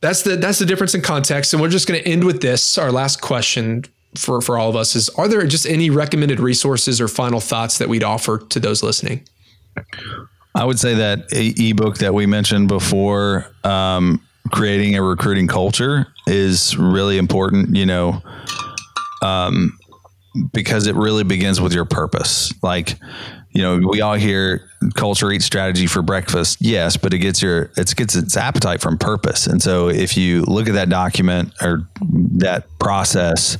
that's 0.00 0.22
the 0.22 0.36
that's 0.36 0.58
the 0.58 0.66
difference 0.66 0.94
in 0.94 1.02
context. 1.02 1.52
And 1.52 1.60
we're 1.62 1.68
just 1.68 1.86
going 1.88 2.00
to 2.02 2.08
end 2.08 2.24
with 2.24 2.40
this. 2.40 2.78
Our 2.78 2.92
last 2.92 3.20
question 3.20 3.84
for 4.16 4.40
for 4.40 4.56
all 4.58 4.70
of 4.70 4.76
us 4.76 4.94
is: 4.96 5.08
Are 5.10 5.28
there 5.28 5.44
just 5.46 5.66
any 5.66 5.90
recommended 5.90 6.40
resources 6.40 7.00
or 7.00 7.08
final 7.08 7.40
thoughts 7.40 7.78
that 7.78 7.88
we'd 7.88 8.04
offer 8.04 8.38
to 8.38 8.60
those 8.60 8.82
listening? 8.82 9.26
I 10.58 10.64
would 10.64 10.80
say 10.80 10.94
that 10.94 11.32
e- 11.32 11.70
ebook 11.70 11.98
that 11.98 12.12
we 12.12 12.26
mentioned 12.26 12.66
before, 12.66 13.46
um, 13.62 14.20
creating 14.50 14.96
a 14.96 15.02
recruiting 15.02 15.46
culture, 15.46 16.08
is 16.26 16.76
really 16.76 17.16
important. 17.16 17.76
You 17.76 17.86
know, 17.86 18.22
um, 19.22 19.78
because 20.52 20.88
it 20.88 20.96
really 20.96 21.22
begins 21.22 21.60
with 21.60 21.72
your 21.72 21.84
purpose. 21.84 22.52
Like, 22.60 22.98
you 23.52 23.62
know, 23.62 23.88
we 23.88 24.00
all 24.00 24.14
hear 24.14 24.68
culture 24.94 25.30
eats 25.30 25.44
strategy 25.44 25.86
for 25.86 26.02
breakfast. 26.02 26.58
Yes, 26.60 26.96
but 26.96 27.14
it 27.14 27.18
gets 27.18 27.40
your 27.40 27.70
it 27.76 27.94
gets 27.94 28.16
its 28.16 28.36
appetite 28.36 28.80
from 28.80 28.98
purpose. 28.98 29.46
And 29.46 29.62
so 29.62 29.88
if 29.88 30.16
you 30.16 30.42
look 30.42 30.68
at 30.68 30.74
that 30.74 30.88
document 30.88 31.52
or 31.62 31.88
that 32.38 32.66
process 32.80 33.58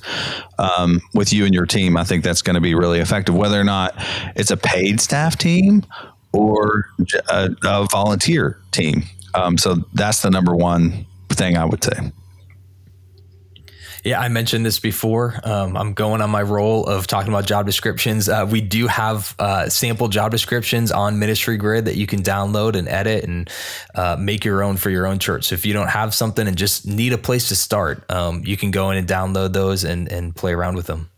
um, 0.58 1.00
with 1.14 1.32
you 1.32 1.44
and 1.44 1.54
your 1.54 1.66
team, 1.66 1.96
I 1.96 2.02
think 2.02 2.24
that's 2.24 2.42
going 2.42 2.54
to 2.54 2.60
be 2.60 2.74
really 2.74 2.98
effective. 2.98 3.36
Whether 3.36 3.60
or 3.60 3.64
not 3.64 3.94
it's 4.34 4.50
a 4.50 4.56
paid 4.56 5.00
staff 5.00 5.38
team 5.38 5.84
or 6.32 6.88
a, 7.28 7.50
a 7.64 7.86
volunteer 7.90 8.58
team. 8.70 9.04
Um, 9.34 9.58
so 9.58 9.76
that's 9.94 10.22
the 10.22 10.30
number 10.30 10.54
one 10.54 11.06
thing 11.30 11.56
I 11.56 11.64
would 11.64 11.82
say. 11.82 12.12
Yeah, 14.04 14.20
I 14.20 14.28
mentioned 14.28 14.64
this 14.64 14.78
before. 14.78 15.38
Um, 15.44 15.76
I'm 15.76 15.92
going 15.92 16.22
on 16.22 16.30
my 16.30 16.42
role 16.42 16.86
of 16.86 17.06
talking 17.06 17.30
about 17.30 17.46
job 17.46 17.66
descriptions. 17.66 18.28
Uh, 18.28 18.46
we 18.48 18.60
do 18.60 18.86
have 18.86 19.34
uh, 19.38 19.68
sample 19.68 20.08
job 20.08 20.30
descriptions 20.30 20.92
on 20.92 21.18
Ministry 21.18 21.56
Grid 21.56 21.86
that 21.86 21.96
you 21.96 22.06
can 22.06 22.22
download 22.22 22.76
and 22.76 22.88
edit 22.88 23.24
and 23.24 23.50
uh, 23.94 24.16
make 24.18 24.44
your 24.44 24.62
own 24.62 24.76
for 24.76 24.88
your 24.88 25.06
own 25.06 25.18
church. 25.18 25.46
So 25.46 25.54
if 25.54 25.66
you 25.66 25.72
don't 25.72 25.88
have 25.88 26.14
something 26.14 26.46
and 26.46 26.56
just 26.56 26.86
need 26.86 27.12
a 27.12 27.18
place 27.18 27.48
to 27.48 27.56
start, 27.56 28.08
um, 28.10 28.42
you 28.44 28.56
can 28.56 28.70
go 28.70 28.90
in 28.90 28.98
and 28.98 29.06
download 29.06 29.52
those 29.52 29.84
and, 29.84 30.10
and 30.10 30.34
play 30.34 30.52
around 30.52 30.76
with 30.76 30.86
them. 30.86 31.10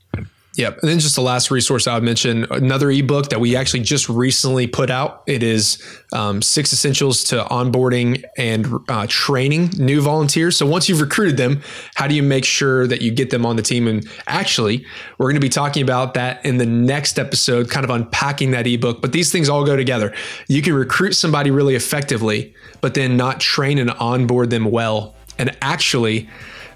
Yep. 0.61 0.81
And 0.83 0.91
then 0.91 0.99
just 0.99 1.15
the 1.15 1.23
last 1.23 1.51
resource 1.51 1.87
I 1.87 1.95
would 1.95 2.03
mention 2.03 2.45
another 2.51 2.91
ebook 2.91 3.31
that 3.31 3.41
we 3.41 3.57
actually 3.57 3.81
just 3.81 4.11
recently 4.11 4.67
put 4.67 4.91
out. 4.91 5.23
It 5.27 5.43
is 5.43 5.83
um, 6.13 6.43
six 6.43 6.71
essentials 6.71 7.25
to 7.25 7.45
onboarding 7.45 8.23
and 8.37 8.67
uh, 8.91 9.07
training 9.09 9.71
new 9.79 10.03
volunteers. 10.03 10.59
So 10.59 10.67
once 10.67 10.87
you've 10.87 11.01
recruited 11.01 11.39
them, 11.39 11.63
how 11.95 12.07
do 12.09 12.15
you 12.15 12.23
make 12.23 12.45
sure 12.45 12.87
that 12.87 13.01
you 13.01 13.11
get 13.11 13.31
them 13.31 13.47
on 13.47 13.57
the 13.57 13.63
team? 13.63 13.89
And 13.89 14.07
actually, 14.27 14.85
we're 15.17 15.29
going 15.29 15.37
to 15.37 15.41
be 15.41 15.49
talking 15.49 15.83
about 15.83 16.13
that 16.13 16.45
in 16.45 16.59
the 16.59 16.67
next 16.67 17.19
episode, 17.19 17.71
kind 17.71 17.85
of 17.85 17.89
unpacking 17.89 18.51
that 18.51 18.67
ebook. 18.67 19.01
But 19.01 19.13
these 19.13 19.33
things 19.33 19.49
all 19.49 19.65
go 19.65 19.77
together. 19.77 20.15
You 20.47 20.61
can 20.61 20.75
recruit 20.75 21.15
somebody 21.15 21.51
really 21.51 21.75
effectively, 21.75 22.55
but 22.83 22.93
then 22.93 23.17
not 23.17 23.41
train 23.41 23.79
and 23.79 23.91
onboard 23.93 24.51
them 24.51 24.71
well. 24.71 25.15
And 25.39 25.57
actually, 25.63 26.29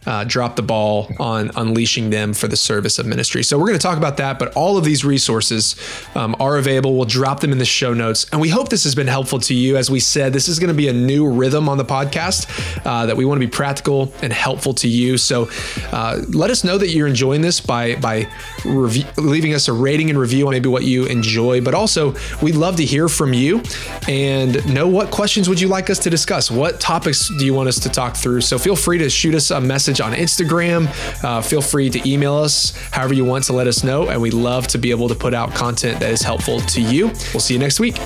uh, 0.06 0.24
drop 0.24 0.56
the 0.56 0.62
ball 0.62 1.10
on 1.18 1.50
unleashing 1.56 2.10
them 2.10 2.34
for 2.34 2.48
the 2.48 2.56
service 2.56 2.98
of 2.98 3.06
ministry. 3.06 3.42
So 3.42 3.58
we're 3.58 3.66
going 3.66 3.78
to 3.78 3.82
talk 3.82 3.98
about 3.98 4.16
that, 4.18 4.38
but 4.38 4.54
all 4.54 4.76
of 4.76 4.84
these 4.84 5.04
resources 5.04 5.76
um, 6.14 6.36
are 6.40 6.56
available. 6.56 6.94
We'll 6.94 7.04
drop 7.04 7.40
them 7.40 7.52
in 7.52 7.58
the 7.58 7.64
show 7.64 7.94
notes. 7.94 8.26
And 8.32 8.40
we 8.40 8.48
hope 8.48 8.68
this 8.68 8.84
has 8.84 8.94
been 8.94 9.06
helpful 9.06 9.38
to 9.40 9.54
you. 9.54 9.76
As 9.76 9.90
we 9.90 10.00
said, 10.00 10.32
this 10.32 10.48
is 10.48 10.58
going 10.58 10.68
to 10.68 10.74
be 10.74 10.88
a 10.88 10.92
new 10.92 11.30
rhythm 11.30 11.68
on 11.68 11.78
the 11.78 11.84
podcast 11.84 12.46
uh, 12.84 13.06
that 13.06 13.16
we 13.16 13.24
want 13.24 13.40
to 13.40 13.46
be 13.46 13.50
practical 13.50 14.12
and 14.22 14.32
helpful 14.32 14.74
to 14.74 14.88
you. 14.88 15.16
So 15.16 15.48
uh, 15.92 16.22
let 16.28 16.50
us 16.50 16.64
know 16.64 16.78
that 16.78 16.88
you're 16.88 17.08
enjoying 17.08 17.40
this 17.40 17.60
by, 17.60 17.96
by 17.96 18.28
leaving 18.64 19.54
us 19.54 19.68
a 19.68 19.72
rating 19.72 20.10
and 20.10 20.18
review 20.18 20.46
on 20.46 20.52
maybe 20.52 20.68
what 20.68 20.84
you 20.84 21.06
enjoy, 21.06 21.60
but 21.60 21.74
also 21.74 22.14
we'd 22.42 22.56
love 22.56 22.76
to 22.76 22.84
hear 22.84 23.08
from 23.08 23.32
you 23.32 23.62
and 24.08 24.64
know 24.72 24.88
what 24.88 25.10
questions 25.10 25.48
would 25.48 25.60
you 25.60 25.68
like 25.68 25.90
us 25.90 25.98
to 26.00 26.10
discuss? 26.10 26.50
What 26.50 26.80
topics 26.80 27.30
do 27.38 27.44
you 27.44 27.54
want 27.54 27.68
us 27.68 27.80
to 27.80 27.88
talk 27.88 28.16
through? 28.16 28.42
So 28.42 28.58
feel 28.58 28.76
free 28.76 28.98
to 28.98 29.10
shoot 29.10 29.34
us 29.34 29.50
a 29.50 29.60
message 29.60 29.93
message 29.94 30.00
on 30.00 30.12
Instagram. 30.12 31.24
Uh, 31.24 31.40
feel 31.40 31.62
free 31.62 31.90
to 31.90 32.08
email 32.08 32.34
us 32.34 32.72
however 32.90 33.14
you 33.14 33.24
want 33.24 33.44
to 33.44 33.52
let 33.52 33.66
us 33.66 33.84
know. 33.84 34.08
And 34.08 34.20
we 34.20 34.30
love 34.30 34.66
to 34.68 34.78
be 34.78 34.90
able 34.90 35.08
to 35.08 35.14
put 35.14 35.34
out 35.34 35.54
content 35.54 36.00
that 36.00 36.10
is 36.10 36.22
helpful 36.22 36.60
to 36.60 36.80
you. 36.80 37.06
We'll 37.32 37.40
see 37.40 37.54
you 37.54 37.60
next 37.60 37.80
week. 37.80 37.96